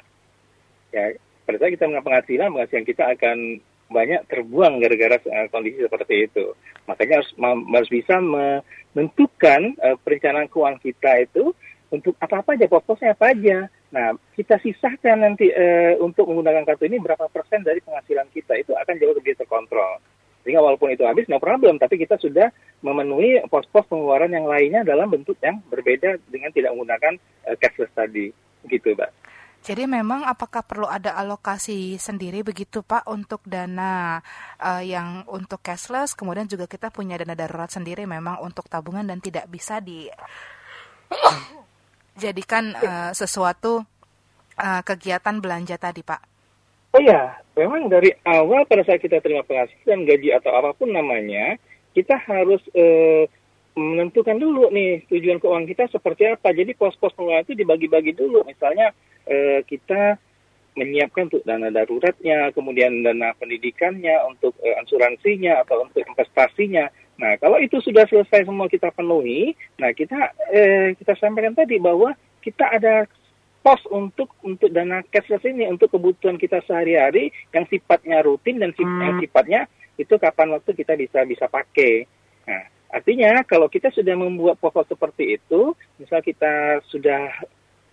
ya 0.93 1.17
pada 1.45 1.69
kita 1.69 1.85
mengambil 1.85 2.21
penghasilan, 2.21 2.49
penghasilan 2.53 2.85
kita 2.85 3.03
akan 3.13 3.37
banyak 3.85 4.21
terbuang 4.25 4.81
gara-gara 4.81 5.21
uh, 5.21 5.47
kondisi 5.53 5.85
seperti 5.85 6.25
itu. 6.25 6.57
Makanya 6.89 7.21
harus 7.21 7.31
harus 7.45 7.89
bisa 7.93 8.17
menentukan 8.17 9.77
uh, 9.77 9.95
perencanaan 10.01 10.49
keuangan 10.49 10.81
kita 10.81 11.21
itu 11.21 11.53
untuk 11.93 12.17
apa-apa 12.17 12.57
aja, 12.57 12.65
pokoknya 12.65 13.13
apa 13.13 13.25
aja. 13.31 13.57
Nah, 13.95 14.11
kita 14.35 14.59
sisahkan 14.59 15.23
nanti 15.23 15.47
e, 15.47 15.95
untuk 16.03 16.27
menggunakan 16.27 16.67
kartu 16.67 16.83
ini 16.91 16.99
berapa 16.99 17.31
persen 17.31 17.63
dari 17.63 17.79
penghasilan 17.79 18.27
kita 18.35 18.59
itu 18.59 18.75
akan 18.75 18.99
jauh 18.99 19.15
lebih 19.15 19.39
terkontrol. 19.39 20.03
Sehingga 20.43 20.59
walaupun 20.59 20.91
itu 20.91 21.07
habis, 21.07 21.31
no 21.31 21.39
problem, 21.39 21.79
tapi 21.79 21.95
kita 21.95 22.19
sudah 22.19 22.51
memenuhi 22.83 23.39
pos-pos 23.47 23.87
pengeluaran 23.87 24.35
yang 24.35 24.45
lainnya 24.51 24.83
dalam 24.83 25.07
bentuk 25.07 25.39
yang 25.39 25.63
berbeda 25.71 26.19
dengan 26.27 26.51
tidak 26.51 26.75
menggunakan 26.75 27.15
e, 27.47 27.49
cashless 27.55 27.95
tadi. 27.95 28.35
Gitu, 28.67 28.91
Mbak. 28.91 29.11
Jadi 29.65 29.89
memang 29.89 30.27
apakah 30.27 30.61
perlu 30.61 30.85
ada 30.85 31.17
alokasi 31.17 31.97
sendiri 31.97 32.45
begitu 32.45 32.85
Pak 32.85 33.09
untuk 33.09 33.41
dana 33.49 34.21
uh, 34.61 34.83
yang 34.85 35.25
untuk 35.25 35.57
cashless, 35.65 36.13
kemudian 36.13 36.45
juga 36.45 36.69
kita 36.69 36.93
punya 36.93 37.17
dana 37.17 37.33
darurat 37.33 37.73
sendiri 37.73 38.05
memang 38.05 38.45
untuk 38.45 38.69
tabungan 38.69 39.09
dan 39.09 39.17
tidak 39.17 39.49
bisa 39.49 39.81
di 39.81 40.05
jadikan 42.15 42.73
uh, 42.79 43.11
sesuatu 43.11 43.83
uh, 44.57 44.81
kegiatan 44.81 45.37
belanja 45.39 45.75
tadi, 45.75 46.01
Pak? 46.01 46.21
Oh 46.95 47.03
ya, 47.03 47.35
memang 47.59 47.91
dari 47.91 48.15
awal 48.23 48.63
pada 48.63 48.87
saat 48.87 49.03
kita 49.03 49.19
terima 49.19 49.43
penghasilan 49.43 50.07
gaji 50.07 50.31
atau 50.31 50.55
apa 50.55 50.71
pun 50.71 50.95
namanya, 50.95 51.59
kita 51.91 52.15
harus 52.23 52.63
uh, 52.71 53.27
menentukan 53.75 54.39
dulu 54.39 54.71
nih 54.71 55.03
tujuan 55.11 55.43
keuangan 55.43 55.67
kita 55.67 55.83
seperti 55.91 56.31
apa. 56.31 56.55
Jadi 56.55 56.71
pos-pos 56.79 57.11
pengeluaran 57.11 57.43
itu 57.43 57.59
dibagi-bagi 57.59 58.15
dulu. 58.15 58.47
Misalnya 58.47 58.95
uh, 59.27 59.59
kita 59.67 60.15
menyiapkan 60.75 61.31
untuk 61.31 61.43
dana 61.43 61.67
daruratnya, 61.67 62.51
kemudian 62.55 63.03
dana 63.03 63.35
pendidikannya, 63.35 64.15
untuk 64.31 64.55
uh, 64.63 64.79
asuransinya 64.79 65.67
atau 65.67 65.83
untuk 65.83 65.99
investasinya. 65.99 66.87
Nah, 67.15 67.39
kalau 67.39 67.57
itu 67.63 67.79
sudah 67.79 68.03
selesai 68.11 68.43
semua 68.43 68.67
kita 68.67 68.91
penuhi, 68.91 69.55
nah 69.79 69.95
kita 69.95 70.35
eh, 70.51 70.91
kita 70.99 71.15
sampaikan 71.15 71.55
tadi 71.55 71.79
bahwa 71.79 72.11
kita 72.43 72.67
ada 72.75 73.07
pos 73.63 73.81
untuk 73.89 74.35
untuk 74.45 74.69
dana 74.69 75.01
cashless 75.09 75.47
ini 75.47 75.65
untuk 75.65 75.89
kebutuhan 75.89 76.37
kita 76.37 76.61
sehari-hari 76.67 77.33
yang 77.49 77.65
sifatnya 77.65 78.21
rutin 78.21 78.61
dan 78.61 78.75
sif 78.77 78.85
hmm. 78.85 79.01
yang 79.01 79.17
sifatnya 79.17 79.61
itu 79.95 80.13
kapan 80.19 80.53
waktu 80.53 80.75
kita 80.75 80.93
bisa 80.99 81.23
bisa 81.23 81.47
pakai. 81.47 82.05
Nah, 82.45 82.63
artinya 82.91 83.41
kalau 83.47 83.71
kita 83.71 83.89
sudah 83.95 84.13
membuat 84.13 84.59
pokok 84.59 84.91
seperti 84.91 85.39
itu, 85.39 85.71
misal 85.95 86.19
kita 86.19 86.83
sudah 86.91 87.31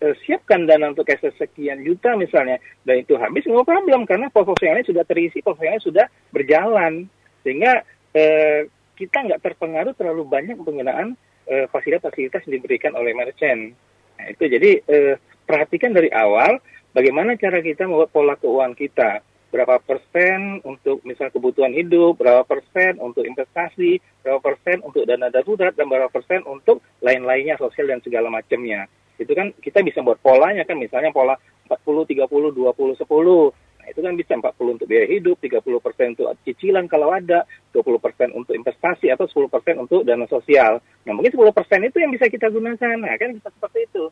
eh, 0.02 0.14
siapkan 0.26 0.66
dana 0.66 0.90
untuk 0.90 1.06
cashless 1.06 1.38
sekian 1.38 1.86
juta 1.86 2.18
misalnya, 2.18 2.58
dan 2.82 3.06
itu 3.06 3.14
habis 3.16 3.46
nggak 3.46 3.64
problem 3.70 4.02
karena 4.02 4.28
pokok 4.34 4.58
ini 4.66 4.82
sudah 4.82 5.06
terisi, 5.06 5.38
pokok 5.46 5.78
sudah 5.78 6.10
berjalan 6.34 7.06
sehingga 7.46 7.86
eh, 8.12 8.66
kita 8.96 9.24
nggak 9.24 9.42
terpengaruh 9.42 9.94
terlalu 9.96 10.22
banyak 10.28 10.56
penggunaan 10.60 11.16
uh, 11.48 11.66
fasilitas-fasilitas 11.72 12.44
yang 12.46 12.60
diberikan 12.60 12.92
oleh 12.94 13.16
merchant. 13.16 13.72
Nah, 14.18 14.26
itu 14.28 14.44
jadi 14.46 14.70
uh, 14.84 15.14
perhatikan 15.48 15.92
dari 15.96 16.12
awal 16.12 16.60
bagaimana 16.92 17.34
cara 17.40 17.58
kita 17.64 17.88
membuat 17.88 18.12
pola 18.12 18.34
keuangan 18.38 18.76
kita. 18.76 19.24
Berapa 19.52 19.84
persen 19.84 20.64
untuk 20.64 21.04
misal 21.04 21.28
kebutuhan 21.28 21.76
hidup, 21.76 22.16
berapa 22.16 22.40
persen 22.40 22.96
untuk 22.96 23.20
investasi, 23.28 24.00
berapa 24.24 24.40
persen 24.40 24.80
untuk 24.80 25.04
dana 25.04 25.28
darurat, 25.28 25.76
dan 25.76 25.92
berapa 25.92 26.08
persen 26.08 26.40
untuk 26.48 26.80
lain-lainnya 27.04 27.60
sosial 27.60 27.92
dan 27.92 28.00
segala 28.00 28.32
macamnya. 28.32 28.88
Itu 29.20 29.36
kan 29.36 29.52
kita 29.60 29.84
bisa 29.84 30.00
buat 30.00 30.16
polanya 30.24 30.64
kan 30.64 30.80
misalnya 30.80 31.12
pola 31.12 31.36
40, 31.68 31.84
30, 31.84 32.24
20, 32.24 32.96
10 32.96 33.71
Nah, 33.82 33.90
itu 33.90 33.98
kan 33.98 34.14
bisa 34.14 34.38
40 34.38 34.78
untuk 34.78 34.86
biaya 34.86 35.10
hidup, 35.10 35.42
30 35.42 35.82
persen 35.82 36.14
untuk 36.14 36.30
cicilan 36.46 36.86
kalau 36.86 37.10
ada, 37.10 37.42
20 37.74 37.98
persen 37.98 38.30
untuk 38.30 38.54
investasi, 38.54 39.10
atau 39.10 39.26
10 39.26 39.50
persen 39.50 39.74
untuk 39.82 40.06
dana 40.06 40.22
sosial. 40.30 40.78
Nah, 41.02 41.12
mungkin 41.18 41.34
10 41.34 41.50
persen 41.50 41.82
itu 41.82 41.98
yang 41.98 42.14
bisa 42.14 42.30
kita 42.30 42.46
gunakan. 42.46 42.94
Nah, 42.94 43.18
kan 43.18 43.34
bisa 43.34 43.50
seperti 43.50 43.90
itu. 43.90 44.06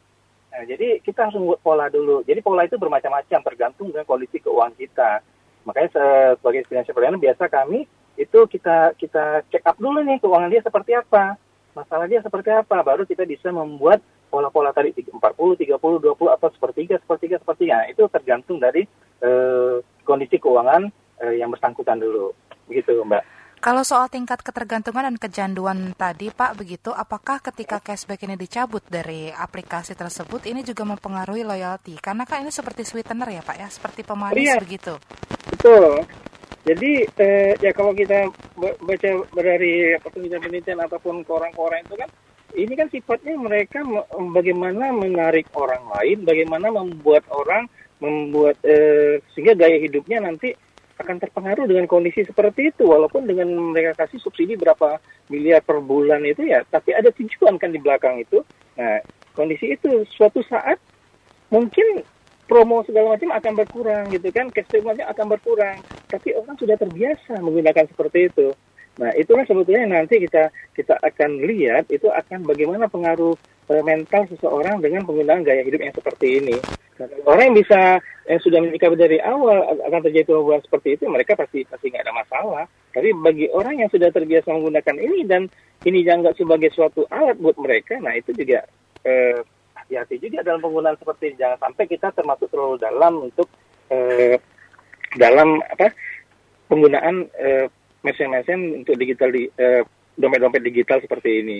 Nah, 0.51 0.67
jadi 0.67 0.99
kita 1.07 1.31
harus 1.31 1.39
membuat 1.39 1.63
pola 1.63 1.87
dulu. 1.87 2.27
Jadi 2.27 2.43
pola 2.43 2.67
itu 2.67 2.75
bermacam-macam, 2.75 3.41
tergantung 3.47 3.95
dengan 3.95 4.03
kondisi 4.03 4.43
keuangan 4.43 4.75
kita. 4.75 5.23
Makanya 5.63 5.89
sebagai 6.35 6.67
financial 6.67 6.97
planner 6.99 7.21
biasa 7.23 7.47
kami 7.47 7.87
itu 8.19 8.41
kita 8.51 8.99
kita 8.99 9.47
check 9.49 9.65
up 9.65 9.79
dulu 9.79 10.03
nih 10.03 10.19
keuangan 10.19 10.51
dia 10.51 10.61
seperti 10.65 10.93
apa, 10.99 11.39
masalah 11.73 12.11
dia 12.11 12.21
seperti 12.21 12.51
apa, 12.51 12.83
baru 12.83 13.07
kita 13.07 13.25
bisa 13.25 13.49
membuat 13.55 14.03
pola-pola 14.31 14.71
tadi 14.71 14.95
40, 14.95 15.19
30, 15.19 15.77
20 15.77 16.07
atau 16.15 16.49
sepertiga, 16.55 16.95
sepertiga, 17.03 17.37
sepertiga. 17.43 17.83
Nah, 17.83 17.87
itu 17.91 18.07
tergantung 18.07 18.63
dari 18.63 18.87
eh, 19.21 19.77
kondisi 20.07 20.39
keuangan 20.39 20.87
eh, 21.27 21.43
yang 21.43 21.51
bersangkutan 21.51 21.99
dulu. 21.99 22.31
Begitu, 22.71 23.03
Mbak. 23.03 23.43
Kalau 23.61 23.85
soal 23.85 24.09
tingkat 24.09 24.41
ketergantungan 24.41 25.05
dan 25.05 25.21
kecanduan 25.21 25.93
tadi, 25.93 26.33
Pak, 26.33 26.57
begitu, 26.57 26.97
apakah 26.97 27.45
ketika 27.45 27.77
cashback 27.77 28.25
ini 28.25 28.33
dicabut 28.41 28.81
dari 28.89 29.29
aplikasi 29.29 29.93
tersebut, 29.93 30.49
ini 30.49 30.65
juga 30.65 30.89
mempengaruhi 30.89 31.45
loyalty? 31.45 32.01
Karena 32.01 32.25
kan 32.25 32.41
ini 32.41 32.49
seperti 32.49 32.89
sweetener 32.89 33.29
ya, 33.29 33.45
Pak, 33.45 33.57
ya, 33.61 33.69
seperti 33.69 34.01
pemanis 34.01 34.49
iya. 34.49 34.57
begitu. 34.57 34.97
Betul. 35.53 36.09
Jadi 36.65 37.05
eh, 37.05 37.53
ya 37.61 37.73
kalau 37.77 37.93
kita 37.93 38.33
baca 38.57 39.11
dari 39.37 39.93
penelitian-penelitian 40.09 40.81
ataupun 40.89 41.21
koran-koran 41.29 41.85
itu 41.85 42.01
kan, 42.01 42.09
ini 42.57 42.75
kan 42.75 42.89
sifatnya 42.91 43.39
mereka 43.39 43.83
bagaimana 44.35 44.91
menarik 44.91 45.47
orang 45.55 45.87
lain, 45.99 46.27
bagaimana 46.27 46.71
membuat 46.71 47.27
orang 47.31 47.71
membuat 48.01 48.57
eh, 48.65 49.21
sehingga 49.37 49.55
gaya 49.55 49.77
hidupnya 49.79 50.25
nanti 50.25 50.57
akan 51.01 51.17
terpengaruh 51.17 51.65
dengan 51.65 51.89
kondisi 51.89 52.25
seperti 52.25 52.73
itu. 52.73 52.89
Walaupun 52.89 53.29
dengan 53.29 53.49
mereka 53.73 54.05
kasih 54.05 54.21
subsidi 54.21 54.57
berapa 54.57 55.01
miliar 55.33 55.65
per 55.65 55.81
bulan 55.81 56.25
itu 56.27 56.49
ya 56.49 56.65
tapi 56.69 56.93
ada 56.93 57.09
tujuan 57.13 57.57
kan 57.61 57.73
di 57.73 57.81
belakang 57.81 58.21
itu. 58.21 58.45
Nah 58.77 59.01
kondisi 59.37 59.77
itu 59.77 60.05
suatu 60.13 60.45
saat 60.45 60.77
mungkin 61.49 62.05
promo 62.51 62.83
segala 62.83 63.15
macam 63.15 63.31
akan 63.31 63.53
berkurang 63.55 64.05
gitu 64.11 64.29
kan 64.35 64.51
macam 64.83 65.07
akan 65.07 65.27
berkurang. 65.29 65.79
Tapi 66.11 66.35
orang 66.35 66.57
sudah 66.59 66.75
terbiasa 66.75 67.39
menggunakan 67.39 67.87
seperti 67.87 68.33
itu 68.33 68.51
nah 69.01 69.11
itulah 69.17 69.49
sebetulnya 69.49 69.89
nanti 69.89 70.21
kita 70.21 70.53
kita 70.77 71.01
akan 71.01 71.41
lihat 71.41 71.89
itu 71.89 72.05
akan 72.13 72.45
bagaimana 72.45 72.85
pengaruh 72.85 73.33
uh, 73.71 73.83
mental 73.87 74.27
seseorang 74.29 74.83
dengan 74.83 75.07
penggunaan 75.07 75.47
gaya 75.47 75.63
hidup 75.63 75.81
yang 75.81 75.95
seperti 75.95 76.43
ini. 76.43 76.57
Orang 77.25 77.49
yang 77.49 77.57
bisa 77.57 77.97
yang 78.29 78.41
sudah 78.45 78.61
menyikapi 78.61 78.93
dari 78.93 79.19
awal 79.25 79.73
akan 79.89 80.01
terjadi 80.05 80.29
perubahan 80.29 80.61
seperti 80.61 81.01
itu 81.01 81.09
mereka 81.09 81.33
pasti 81.33 81.65
pasti 81.65 81.89
nggak 81.89 82.05
ada 82.05 82.13
masalah. 82.13 82.65
Tapi 82.93 83.09
bagi 83.17 83.47
orang 83.49 83.81
yang 83.81 83.89
sudah 83.89 84.13
terbiasa 84.13 84.53
menggunakan 84.53 84.97
ini 85.01 85.25
dan 85.25 85.49
ini 85.89 86.05
dianggap 86.05 86.37
sebagai 86.37 86.69
suatu 86.77 87.09
alat 87.09 87.41
buat 87.41 87.57
mereka 87.57 87.97
nah 88.05 88.13
itu 88.13 88.37
juga 88.37 88.69
eh, 89.07 89.41
hati-hati 89.73 90.21
juga 90.21 90.45
dalam 90.45 90.61
penggunaan 90.61 91.01
seperti 91.01 91.33
ini. 91.33 91.41
Jangan 91.41 91.59
sampai 91.71 91.85
kita 91.89 92.13
termasuk 92.13 92.53
terlalu 92.53 92.77
dalam 92.77 93.13
untuk 93.33 93.49
eh, 93.89 94.37
dalam 95.17 95.57
apa 95.65 95.89
penggunaan 96.69 97.33
eh, 97.41 97.67
mesin-mesin 98.01 98.85
untuk 98.85 98.97
digital 98.97 99.31
di 99.33 99.49
eh, 99.57 99.83
dompet-dompet 100.17 100.63
digital 100.65 100.99
seperti 101.01 101.31
ini. 101.45 101.59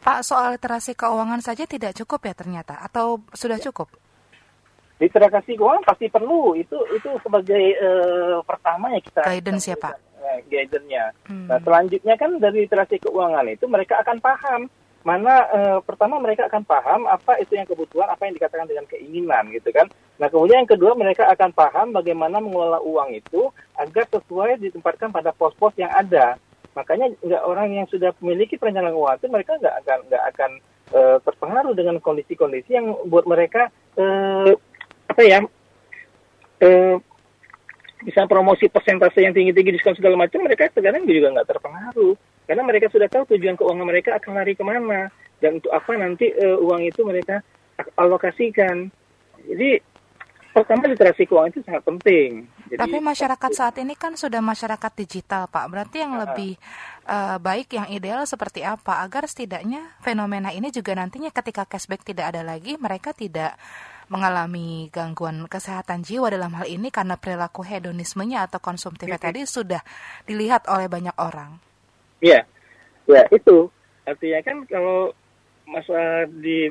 Pak, 0.00 0.22
soal 0.22 0.54
literasi 0.54 0.94
keuangan 0.94 1.40
saja 1.42 1.64
tidak 1.66 1.96
cukup 1.96 2.30
ya 2.30 2.34
ternyata 2.36 2.78
atau 2.84 3.20
sudah 3.32 3.58
cukup? 3.58 3.90
literasi 4.96 5.60
keuangan 5.60 5.84
pasti 5.84 6.08
perlu 6.08 6.56
itu 6.56 6.76
itu 6.96 7.08
sebagai 7.20 7.64
uh, 7.84 8.40
pertama 8.48 8.88
ya 8.96 9.00
kita 9.04 9.20
guidance 9.28 9.68
ya 9.68 9.76
pak 9.76 9.92
uh, 9.92 10.38
guidance-nya 10.48 11.12
hmm. 11.28 11.52
nah 11.52 11.60
selanjutnya 11.60 12.14
kan 12.16 12.40
dari 12.40 12.64
literasi 12.64 12.96
keuangan 13.04 13.44
itu 13.52 13.68
mereka 13.68 14.00
akan 14.00 14.16
paham 14.24 14.60
mana 15.06 15.46
uh, 15.54 15.78
pertama 15.86 16.18
mereka 16.18 16.50
akan 16.50 16.66
paham 16.66 17.06
apa 17.06 17.38
itu 17.38 17.54
yang 17.54 17.62
kebutuhan 17.62 18.10
apa 18.10 18.26
yang 18.26 18.34
dikatakan 18.34 18.66
dengan 18.66 18.90
keinginan 18.90 19.54
gitu 19.54 19.70
kan. 19.70 19.86
Nah 20.18 20.26
kemudian 20.26 20.66
yang 20.66 20.70
kedua 20.74 20.98
mereka 20.98 21.30
akan 21.30 21.54
paham 21.54 21.94
bagaimana 21.94 22.42
mengelola 22.42 22.82
uang 22.82 23.14
itu 23.14 23.54
agar 23.78 24.10
sesuai 24.10 24.58
ditempatkan 24.58 25.14
pada 25.14 25.30
pos-pos 25.30 25.78
yang 25.78 25.94
ada. 25.94 26.34
Makanya 26.74 27.14
nggak 27.22 27.42
orang 27.46 27.70
yang 27.70 27.86
sudah 27.86 28.10
memiliki 28.18 28.58
perencanaan 28.58 28.98
keuangan 28.98 29.18
itu 29.22 29.28
mereka 29.30 29.52
nggak 29.62 29.74
akan 29.86 29.98
nggak 30.10 30.24
akan 30.34 30.50
uh, 30.90 31.16
terpengaruh 31.22 31.74
dengan 31.78 31.96
kondisi-kondisi 32.02 32.70
yang 32.74 32.90
buat 33.06 33.30
mereka 33.30 33.70
uh, 33.94 34.50
apa 35.06 35.22
ya 35.22 35.38
eh, 36.60 36.98
bisa 38.02 38.26
promosi 38.26 38.68
persentase 38.68 39.22
yang 39.22 39.32
tinggi-tinggi 39.32 39.78
diskon 39.78 39.96
segala 39.96 40.18
macam 40.18 40.44
mereka 40.44 40.68
terkadang 40.68 41.06
juga 41.06 41.32
nggak 41.32 41.48
terpengaruh 41.48 42.14
karena 42.46 42.62
mereka 42.62 42.86
sudah 42.88 43.10
tahu 43.10 43.36
tujuan 43.36 43.58
keuangan 43.58 43.86
mereka 43.86 44.16
akan 44.16 44.32
lari 44.38 44.54
ke 44.54 44.64
mana 44.64 45.10
dan 45.42 45.60
untuk 45.60 45.74
apa 45.74 45.92
nanti 45.98 46.32
uh, 46.32 46.58
uang 46.62 46.82
itu 46.86 47.02
mereka 47.02 47.42
alokasikan 47.98 48.88
jadi 49.46 49.82
pertama 50.56 50.88
literasi 50.88 51.28
keuangan 51.28 51.52
itu 51.52 51.60
sangat 51.68 51.84
penting. 51.84 52.48
Jadi, 52.72 52.80
Tapi 52.80 52.96
masyarakat 52.96 53.50
saat 53.52 53.76
ini 53.76 53.92
kan 53.92 54.16
sudah 54.16 54.40
masyarakat 54.40 54.92
digital, 54.96 55.52
Pak. 55.52 55.68
Berarti 55.68 56.00
yang 56.00 56.16
uh, 56.16 56.24
lebih 56.24 56.56
uh, 57.04 57.36
baik, 57.36 57.76
yang 57.76 57.92
ideal 57.92 58.24
seperti 58.24 58.64
apa 58.64 59.04
agar 59.04 59.28
setidaknya 59.28 60.00
fenomena 60.00 60.48
ini 60.56 60.72
juga 60.72 60.96
nantinya 60.96 61.28
ketika 61.28 61.68
cashback 61.68 62.08
tidak 62.08 62.32
ada 62.32 62.40
lagi, 62.40 62.80
mereka 62.80 63.12
tidak 63.12 63.60
mengalami 64.08 64.88
gangguan 64.88 65.44
kesehatan 65.44 66.00
jiwa 66.06 66.30
dalam 66.30 66.54
hal 66.56 66.64
ini 66.64 66.88
karena 66.94 67.18
perilaku 67.18 67.66
hedonismenya 67.66 68.46
atau 68.46 68.62
konsumtifnya 68.62 69.18
tadi 69.18 69.44
sudah 69.44 69.82
dilihat 70.24 70.70
oleh 70.72 70.88
banyak 70.88 71.14
orang. 71.20 71.58
Iya, 72.20 72.40
ya 73.06 73.22
itu. 73.28 73.68
Artinya 74.06 74.40
kan 74.46 74.56
kalau 74.70 75.12
masa 75.66 76.30
di 76.30 76.70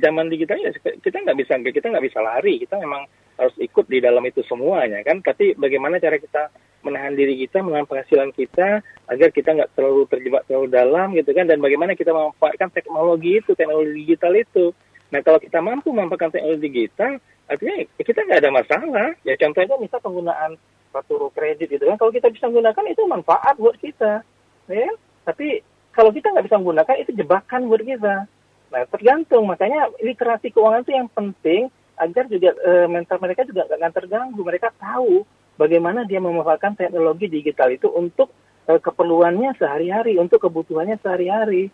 zaman 0.00 0.32
digital 0.32 0.56
ya 0.56 0.72
kita 0.80 1.20
nggak 1.20 1.38
bisa 1.38 1.60
kita 1.60 1.86
nggak 1.92 2.06
bisa 2.08 2.18
lari. 2.24 2.58
Kita 2.58 2.80
memang 2.80 3.04
harus 3.36 3.56
ikut 3.60 3.86
di 3.88 4.00
dalam 4.00 4.24
itu 4.26 4.40
semuanya 4.48 5.00
kan? 5.06 5.22
Tapi 5.22 5.54
bagaimana 5.54 6.00
cara 6.00 6.16
kita 6.16 6.50
menahan 6.80 7.12
diri 7.12 7.36
kita 7.44 7.60
menahan 7.60 7.84
penghasilan 7.84 8.32
kita 8.32 8.80
agar 9.12 9.28
kita 9.30 9.52
nggak 9.52 9.70
terlalu 9.76 10.08
terjebak 10.08 10.42
terlalu 10.48 10.68
dalam 10.72 11.12
gitu 11.14 11.30
kan? 11.36 11.46
Dan 11.46 11.60
bagaimana 11.60 11.92
kita 11.94 12.10
memanfaatkan 12.10 12.72
teknologi 12.72 13.38
itu 13.38 13.52
teknologi 13.54 13.92
digital 14.04 14.32
itu. 14.34 14.72
Nah 15.12 15.20
kalau 15.20 15.38
kita 15.38 15.58
mampu 15.60 15.92
memanfaatkan 15.92 16.32
teknologi 16.34 16.66
digital, 16.66 17.20
artinya 17.46 17.74
ya 17.78 18.02
kita 18.02 18.20
nggak 18.24 18.40
ada 18.40 18.50
masalah. 18.50 19.08
Ya 19.22 19.34
contohnya 19.36 19.76
misal 19.76 20.00
penggunaan 20.00 20.56
kartu 20.90 21.30
kredit 21.30 21.70
gitu 21.70 21.86
kan, 21.86 21.94
kalau 21.94 22.10
kita 22.10 22.26
bisa 22.34 22.50
menggunakan 22.50 22.84
itu 22.90 23.02
manfaat 23.06 23.54
buat 23.62 23.78
kita, 23.78 24.26
ya. 24.74 24.92
Tapi 25.26 25.62
kalau 25.90 26.10
kita 26.14 26.30
nggak 26.30 26.46
bisa 26.46 26.56
menggunakan 26.58 26.96
itu 27.02 27.10
jebakan 27.14 27.66
buat 27.66 27.82
kita. 27.82 28.26
Nah 28.70 28.82
tergantung, 28.86 29.44
makanya 29.50 29.90
literasi 29.98 30.54
keuangan 30.54 30.86
itu 30.86 30.92
yang 30.94 31.08
penting 31.10 31.62
agar 32.00 32.24
juga 32.30 32.56
e, 32.56 32.72
mental 32.88 33.18
mereka 33.20 33.42
juga 33.44 33.66
nggak 33.66 33.94
terganggu. 33.94 34.40
Mereka 34.40 34.68
tahu 34.78 35.26
bagaimana 35.60 36.06
dia 36.06 36.22
memanfaatkan 36.22 36.78
teknologi 36.78 37.26
digital 37.28 37.68
itu 37.74 37.90
untuk 37.90 38.30
e, 38.70 38.78
keperluannya 38.78 39.58
sehari-hari, 39.58 40.16
untuk 40.16 40.40
kebutuhannya 40.46 40.96
sehari-hari 41.02 41.68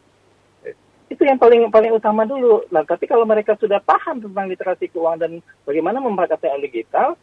itu 1.06 1.22
yang 1.22 1.38
paling 1.38 1.70
paling 1.70 1.94
utama 1.94 2.26
dulu. 2.26 2.66
Nah, 2.74 2.82
tapi 2.82 3.06
kalau 3.06 3.22
mereka 3.22 3.54
sudah 3.54 3.78
paham 3.78 4.18
tentang 4.18 4.50
literasi 4.50 4.90
keuangan 4.90 5.22
dan 5.22 5.32
bagaimana 5.62 6.02
membaca 6.02 6.35
teknologi 6.35 6.82
digital, 6.82 7.14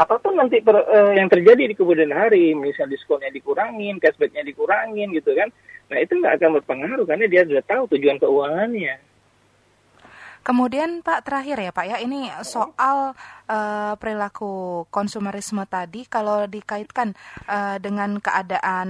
apa 0.00 0.16
pun 0.16 0.32
nanti 0.32 0.64
per, 0.64 0.80
uh, 0.80 1.12
yang 1.12 1.28
terjadi 1.28 1.68
di 1.68 1.76
kemudian 1.76 2.08
hari, 2.08 2.56
misalnya 2.56 2.96
diskonnya 2.96 3.28
dikurangin, 3.28 4.00
cashbacknya 4.00 4.40
dikurangin 4.48 5.12
gitu 5.12 5.36
kan, 5.36 5.52
nah 5.92 6.00
itu 6.00 6.16
nggak 6.16 6.40
akan 6.40 6.56
berpengaruh 6.56 7.04
karena 7.04 7.28
dia 7.28 7.44
sudah 7.44 7.64
tahu 7.68 7.84
tujuan 7.92 8.16
keuangannya. 8.16 8.96
Kemudian 10.40 11.04
Pak 11.04 11.28
terakhir 11.28 11.60
ya 11.60 11.68
Pak 11.68 11.84
ya 11.84 11.96
ini 12.00 12.32
soal 12.48 13.12
uh, 13.44 13.92
perilaku 14.00 14.88
konsumerisme 14.88 15.68
tadi 15.68 16.08
kalau 16.08 16.48
dikaitkan 16.48 17.12
uh, 17.44 17.76
dengan 17.76 18.16
keadaan 18.24 18.88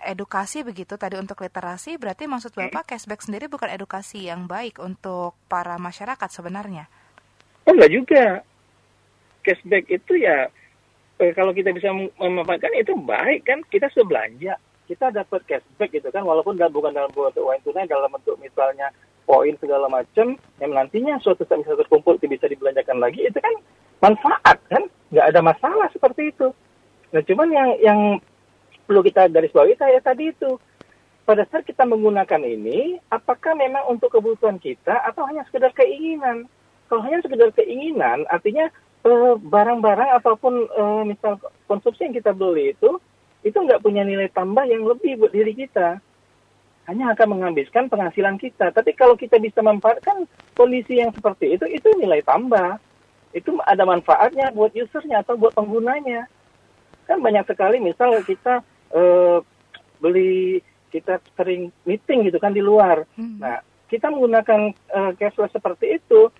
edukasi 0.00 0.64
begitu 0.64 0.96
tadi 0.96 1.20
untuk 1.20 1.44
literasi 1.44 2.00
berarti 2.00 2.24
maksud 2.24 2.56
Bapak 2.56 2.96
cashback 2.96 3.20
sendiri 3.20 3.44
bukan 3.44 3.68
edukasi 3.76 4.24
yang 4.24 4.48
baik 4.48 4.80
untuk 4.80 5.36
para 5.52 5.76
masyarakat 5.76 6.32
sebenarnya? 6.32 6.88
Oh 7.68 7.76
enggak 7.76 7.92
juga. 7.92 8.24
Cashback 9.46 9.86
itu 9.86 10.18
ya 10.18 10.50
eh, 11.22 11.32
kalau 11.32 11.52
kita 11.54 11.72
bisa 11.72 11.92
memanfaatkan 12.18 12.74
itu 12.76 12.92
baik 12.98 13.46
kan 13.46 13.62
kita 13.70 13.88
sudah 13.92 14.06
belanja. 14.06 14.54
Kita 14.86 15.10
dapat 15.10 15.42
cashback 15.50 15.90
gitu 15.90 16.14
kan 16.14 16.22
walaupun 16.22 16.54
bukan 16.70 16.94
dalam 16.94 17.10
bentuk 17.10 17.42
uang 17.42 17.58
tunai 17.66 17.90
dalam 17.90 18.06
bentuk 18.06 18.38
misalnya 18.38 18.94
poin 19.26 19.50
segala 19.58 19.90
macam 19.90 20.38
yang 20.62 20.70
nantinya 20.70 21.18
suatu 21.18 21.42
saat 21.42 21.66
bisa 21.66 21.74
terkumpul 21.74 22.14
itu 22.14 22.30
bisa 22.30 22.46
dibelanjakan 22.46 23.02
lagi 23.02 23.26
itu 23.26 23.34
kan 23.42 23.50
manfaat 23.98 24.58
kan 24.70 24.86
nggak 25.10 25.26
ada 25.34 25.40
masalah 25.42 25.90
seperti 25.90 26.30
itu. 26.30 26.54
Nah 27.10 27.22
cuman 27.26 27.48
yang 27.50 27.70
yang 27.82 28.00
perlu 28.86 29.02
kita 29.02 29.26
garis 29.26 29.50
bawahi 29.50 29.74
kayak 29.74 30.06
tadi 30.06 30.30
itu 30.30 30.54
pada 31.26 31.42
saat 31.50 31.66
kita 31.66 31.82
menggunakan 31.82 32.46
ini 32.46 33.02
apakah 33.10 33.58
memang 33.58 33.90
untuk 33.90 34.14
kebutuhan 34.14 34.62
kita 34.62 35.02
atau 35.02 35.26
hanya 35.26 35.42
sekedar 35.50 35.74
keinginan? 35.74 36.46
Kalau 36.86 37.02
hanya 37.02 37.18
sekedar 37.26 37.50
keinginan 37.58 38.22
artinya 38.30 38.70
barang-barang 39.40 40.10
eh, 40.12 40.16
ataupun 40.18 40.54
eh, 40.66 41.02
misal 41.06 41.38
konsumsi 41.70 42.06
yang 42.06 42.16
kita 42.16 42.32
beli 42.34 42.74
itu 42.74 42.98
itu 43.46 43.54
nggak 43.54 43.82
punya 43.82 44.02
nilai 44.02 44.26
tambah 44.32 44.66
yang 44.66 44.82
lebih 44.82 45.22
buat 45.22 45.32
diri 45.32 45.54
kita 45.54 46.02
hanya 46.86 47.12
akan 47.12 47.38
menghabiskan 47.38 47.90
penghasilan 47.90 48.38
kita. 48.38 48.70
Tapi 48.70 48.94
kalau 48.94 49.18
kita 49.18 49.42
bisa 49.42 49.58
memanfaatkan 49.58 50.26
kondisi 50.54 51.02
yang 51.02 51.10
seperti 51.10 51.58
itu, 51.58 51.66
itu 51.66 51.88
nilai 51.98 52.22
tambah. 52.22 52.78
Itu 53.34 53.58
ada 53.66 53.82
manfaatnya 53.82 54.54
buat 54.54 54.70
usernya 54.70 55.26
atau 55.26 55.34
buat 55.34 55.52
penggunanya. 55.52 56.30
Kan 57.10 57.18
banyak 57.22 57.42
sekali 57.50 57.82
misal 57.82 58.14
kita 58.22 58.62
uh, 58.94 59.42
beli, 59.98 60.62
kita 60.94 61.18
sering 61.34 61.74
meeting 61.82 62.30
gitu 62.30 62.38
kan 62.38 62.54
di 62.54 62.62
luar. 62.62 63.02
Hmm. 63.18 63.42
Nah, 63.42 63.58
kita 63.90 64.06
menggunakan 64.10 64.70
uh, 64.94 65.10
cashless 65.18 65.54
seperti 65.54 65.98
itu, 65.98 66.30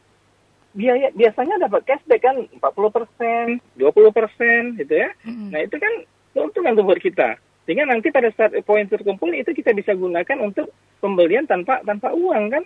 biaya 0.77 1.09
biasanya 1.17 1.57
dapat 1.67 1.89
cashback 1.89 2.21
kan 2.21 2.37
40 2.61 2.61
persen, 2.93 3.47
20 3.81 4.13
persen 4.13 4.61
gitu 4.77 4.95
ya. 4.95 5.09
Hmm. 5.25 5.49
Nah 5.49 5.65
itu 5.65 5.77
kan 5.81 5.93
keuntungan 6.37 6.77
buat 6.85 7.01
kita. 7.01 7.41
Sehingga 7.65 7.89
nanti 7.89 8.15
pada 8.15 8.31
saat 8.37 8.55
poin 8.63 8.87
terkumpul 8.87 9.33
itu 9.35 9.51
kita 9.51 9.75
bisa 9.75 9.97
gunakan 9.97 10.39
untuk 10.39 10.71
pembelian 11.03 11.49
tanpa 11.49 11.83
tanpa 11.83 12.15
uang 12.15 12.53
kan. 12.53 12.63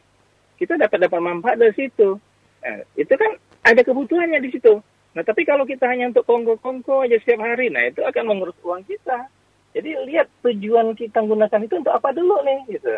Kita 0.60 0.76
dapat 0.76 1.08
dapat 1.08 1.20
manfaat 1.24 1.56
dari 1.56 1.72
situ. 1.72 2.20
Nah, 2.60 2.84
itu 2.92 3.14
kan 3.16 3.32
ada 3.64 3.80
kebutuhannya 3.80 4.44
di 4.44 4.52
situ. 4.52 4.76
Nah, 5.16 5.24
tapi 5.24 5.48
kalau 5.48 5.64
kita 5.64 5.88
hanya 5.88 6.12
untuk 6.12 6.28
kongko-kongko 6.28 7.08
aja 7.08 7.16
setiap 7.16 7.40
hari, 7.40 7.72
nah 7.72 7.88
itu 7.88 8.04
akan 8.04 8.28
mengurus 8.28 8.54
uang 8.60 8.84
kita. 8.84 9.24
Jadi 9.72 9.90
lihat 10.04 10.28
tujuan 10.44 10.92
kita 10.92 11.24
gunakan 11.24 11.60
itu 11.64 11.74
untuk 11.80 11.94
apa 11.96 12.12
dulu 12.12 12.44
nih 12.44 12.76
gitu. 12.76 12.92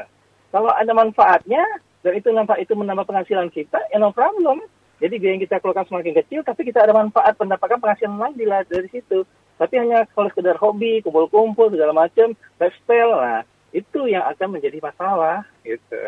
Kalau 0.51 0.75
ada 0.75 0.91
manfaatnya 0.91 1.63
dan 2.03 2.13
itu 2.19 2.35
manfaat 2.35 2.61
itu 2.67 2.75
menambah 2.75 3.07
penghasilan 3.07 3.49
kita, 3.55 3.79
ya 3.95 4.03
no 4.03 4.11
problem. 4.11 4.61
Jadi 5.03 5.19
biaya 5.19 5.35
yang 5.35 5.43
kita 5.43 5.59
keluarkan 5.59 5.87
semakin 5.91 6.15
kecil, 6.23 6.41
tapi 6.47 6.63
kita 6.63 6.87
ada 6.87 6.95
manfaat 6.95 7.35
pendapatan 7.35 7.83
penghasilan 7.83 8.23
lain 8.23 8.39
dari 8.71 8.87
situ. 8.87 9.27
Tapi 9.59 9.75
hanya 9.75 10.07
kalau 10.15 10.31
sekedar 10.31 10.55
hobi, 10.63 11.03
kumpul-kumpul 11.03 11.75
segala 11.75 11.91
macam, 11.91 12.39
lifestyle, 12.63 13.19
nah 13.19 13.43
itu 13.75 14.07
yang 14.07 14.23
akan 14.31 14.59
menjadi 14.59 14.79
masalah 14.79 15.43
gitu. 15.67 16.07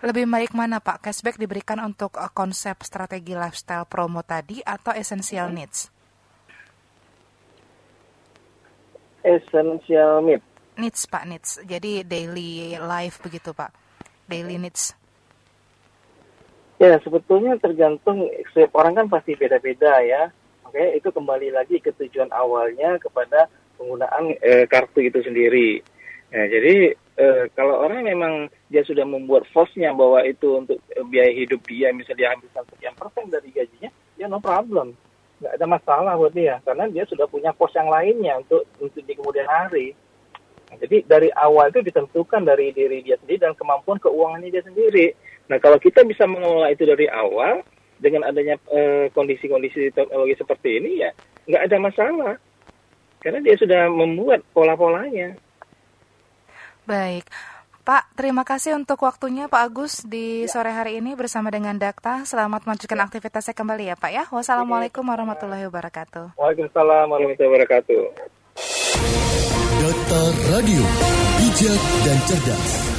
Lebih 0.00 0.24
baik 0.24 0.52
mana 0.56 0.80
Pak, 0.80 1.04
cashback 1.04 1.36
diberikan 1.36 1.76
untuk 1.84 2.16
uh, 2.16 2.32
konsep 2.32 2.80
strategi 2.80 3.36
lifestyle 3.36 3.84
promo 3.84 4.24
tadi 4.24 4.64
atau 4.64 4.96
essential 4.96 5.52
hmm. 5.52 5.56
needs? 5.60 5.78
Essential 9.20 10.24
needs. 10.24 10.46
Needs 10.80 11.04
Pak, 11.04 11.24
needs. 11.28 11.50
Jadi 11.68 12.08
daily 12.08 12.80
life 12.80 13.20
begitu 13.20 13.52
Pak, 13.52 13.68
daily 14.24 14.56
needs. 14.56 14.96
Ya, 16.80 16.96
sebetulnya 17.04 17.60
tergantung 17.60 18.24
setiap 18.56 18.72
orang 18.80 18.96
kan 18.96 19.06
pasti 19.12 19.36
beda-beda 19.36 20.00
ya. 20.00 20.32
Oke, 20.64 20.80
itu 20.96 21.12
kembali 21.12 21.52
lagi 21.52 21.76
ke 21.76 21.92
tujuan 21.92 22.32
awalnya 22.32 22.96
kepada 22.96 23.52
penggunaan 23.76 24.32
e, 24.40 24.64
kartu 24.64 25.04
itu 25.04 25.20
sendiri. 25.20 25.84
Ya, 26.32 26.48
jadi 26.48 26.96
e, 27.20 27.26
kalau 27.52 27.84
orang 27.84 28.08
memang 28.08 28.48
dia 28.72 28.80
sudah 28.80 29.04
membuat 29.04 29.44
fosnya 29.52 29.92
bahwa 29.92 30.24
itu 30.24 30.56
untuk 30.56 30.80
e, 30.88 31.04
biaya 31.04 31.28
hidup 31.36 31.60
dia, 31.68 31.92
misalnya 31.92 32.16
dia 32.16 32.28
ambil 32.32 32.48
sekian 32.48 32.96
persen 32.96 33.28
dari 33.28 33.48
gajinya, 33.52 33.90
ya 34.16 34.24
no 34.24 34.40
problem, 34.40 34.96
nggak 35.44 35.52
ada 35.60 35.66
masalah 35.68 36.12
buat 36.16 36.32
dia, 36.32 36.64
karena 36.64 36.88
dia 36.88 37.04
sudah 37.04 37.28
punya 37.28 37.52
pos 37.52 37.76
yang 37.76 37.92
lainnya 37.92 38.40
untuk 38.40 38.64
untuk 38.80 39.04
di 39.04 39.12
kemudian 39.20 39.44
hari. 39.44 39.92
Nah, 40.72 40.80
jadi 40.80 41.04
dari 41.04 41.28
awal 41.36 41.68
itu 41.68 41.84
ditentukan 41.84 42.40
dari 42.40 42.72
diri 42.72 43.04
dia 43.04 43.20
sendiri 43.20 43.42
dan 43.42 43.52
kemampuan 43.52 44.00
keuangannya 44.00 44.48
dia 44.48 44.64
sendiri. 44.64 45.12
Nah, 45.50 45.58
kalau 45.58 45.82
kita 45.82 46.06
bisa 46.06 46.30
mengelola 46.30 46.70
itu 46.70 46.86
dari 46.86 47.10
awal 47.10 47.66
dengan 48.00 48.24
adanya 48.24 48.56
kondisi 49.12 49.50
kondisi-kondisi 49.50 49.92
teknologi 49.92 50.34
seperti 50.40 50.80
ini 50.80 51.04
ya 51.04 51.12
nggak 51.44 51.62
ada 51.68 51.76
masalah 51.76 52.34
karena 53.20 53.44
dia 53.44 53.52
sudah 53.60 53.92
membuat 53.92 54.40
pola-polanya. 54.56 55.36
Baik. 56.88 57.28
Pak, 57.84 58.12
terima 58.16 58.44
kasih 58.48 58.76
untuk 58.76 59.04
waktunya 59.04 59.48
Pak 59.50 59.60
Agus 59.60 60.04
di 60.08 60.44
ya. 60.44 60.48
sore 60.48 60.72
hari 60.72 61.00
ini 61.00 61.12
bersama 61.12 61.52
dengan 61.52 61.76
Dakta. 61.76 62.24
Selamat 62.24 62.64
melanjutkan 62.64 62.96
ya. 62.96 63.04
aktivitasnya 63.04 63.52
kembali 63.52 63.84
ya 63.92 63.96
Pak 64.00 64.10
ya. 64.14 64.24
Wassalamualaikum 64.32 65.04
warahmatullahi 65.04 65.68
wabarakatuh. 65.68 66.40
Waalaikumsalam 66.40 67.06
warahmatullahi 67.12 67.52
wabarakatuh. 67.52 68.02
Dakta 69.80 70.22
Radio, 70.54 70.82
bijak 71.40 71.82
dan 72.04 72.18
cerdas. 72.24 72.89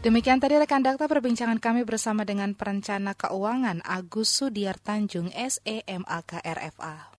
Demikian 0.00 0.40
tadi 0.40 0.56
rekan 0.56 0.80
dakta 0.80 1.04
perbincangan 1.04 1.60
kami 1.60 1.84
bersama 1.84 2.24
dengan 2.24 2.56
perencana 2.56 3.12
keuangan 3.12 3.84
Agus 3.84 4.32
Sudiar 4.32 4.80
Tanjung 4.80 5.28
SEMAK 5.28 6.40
RFA. 6.40 7.04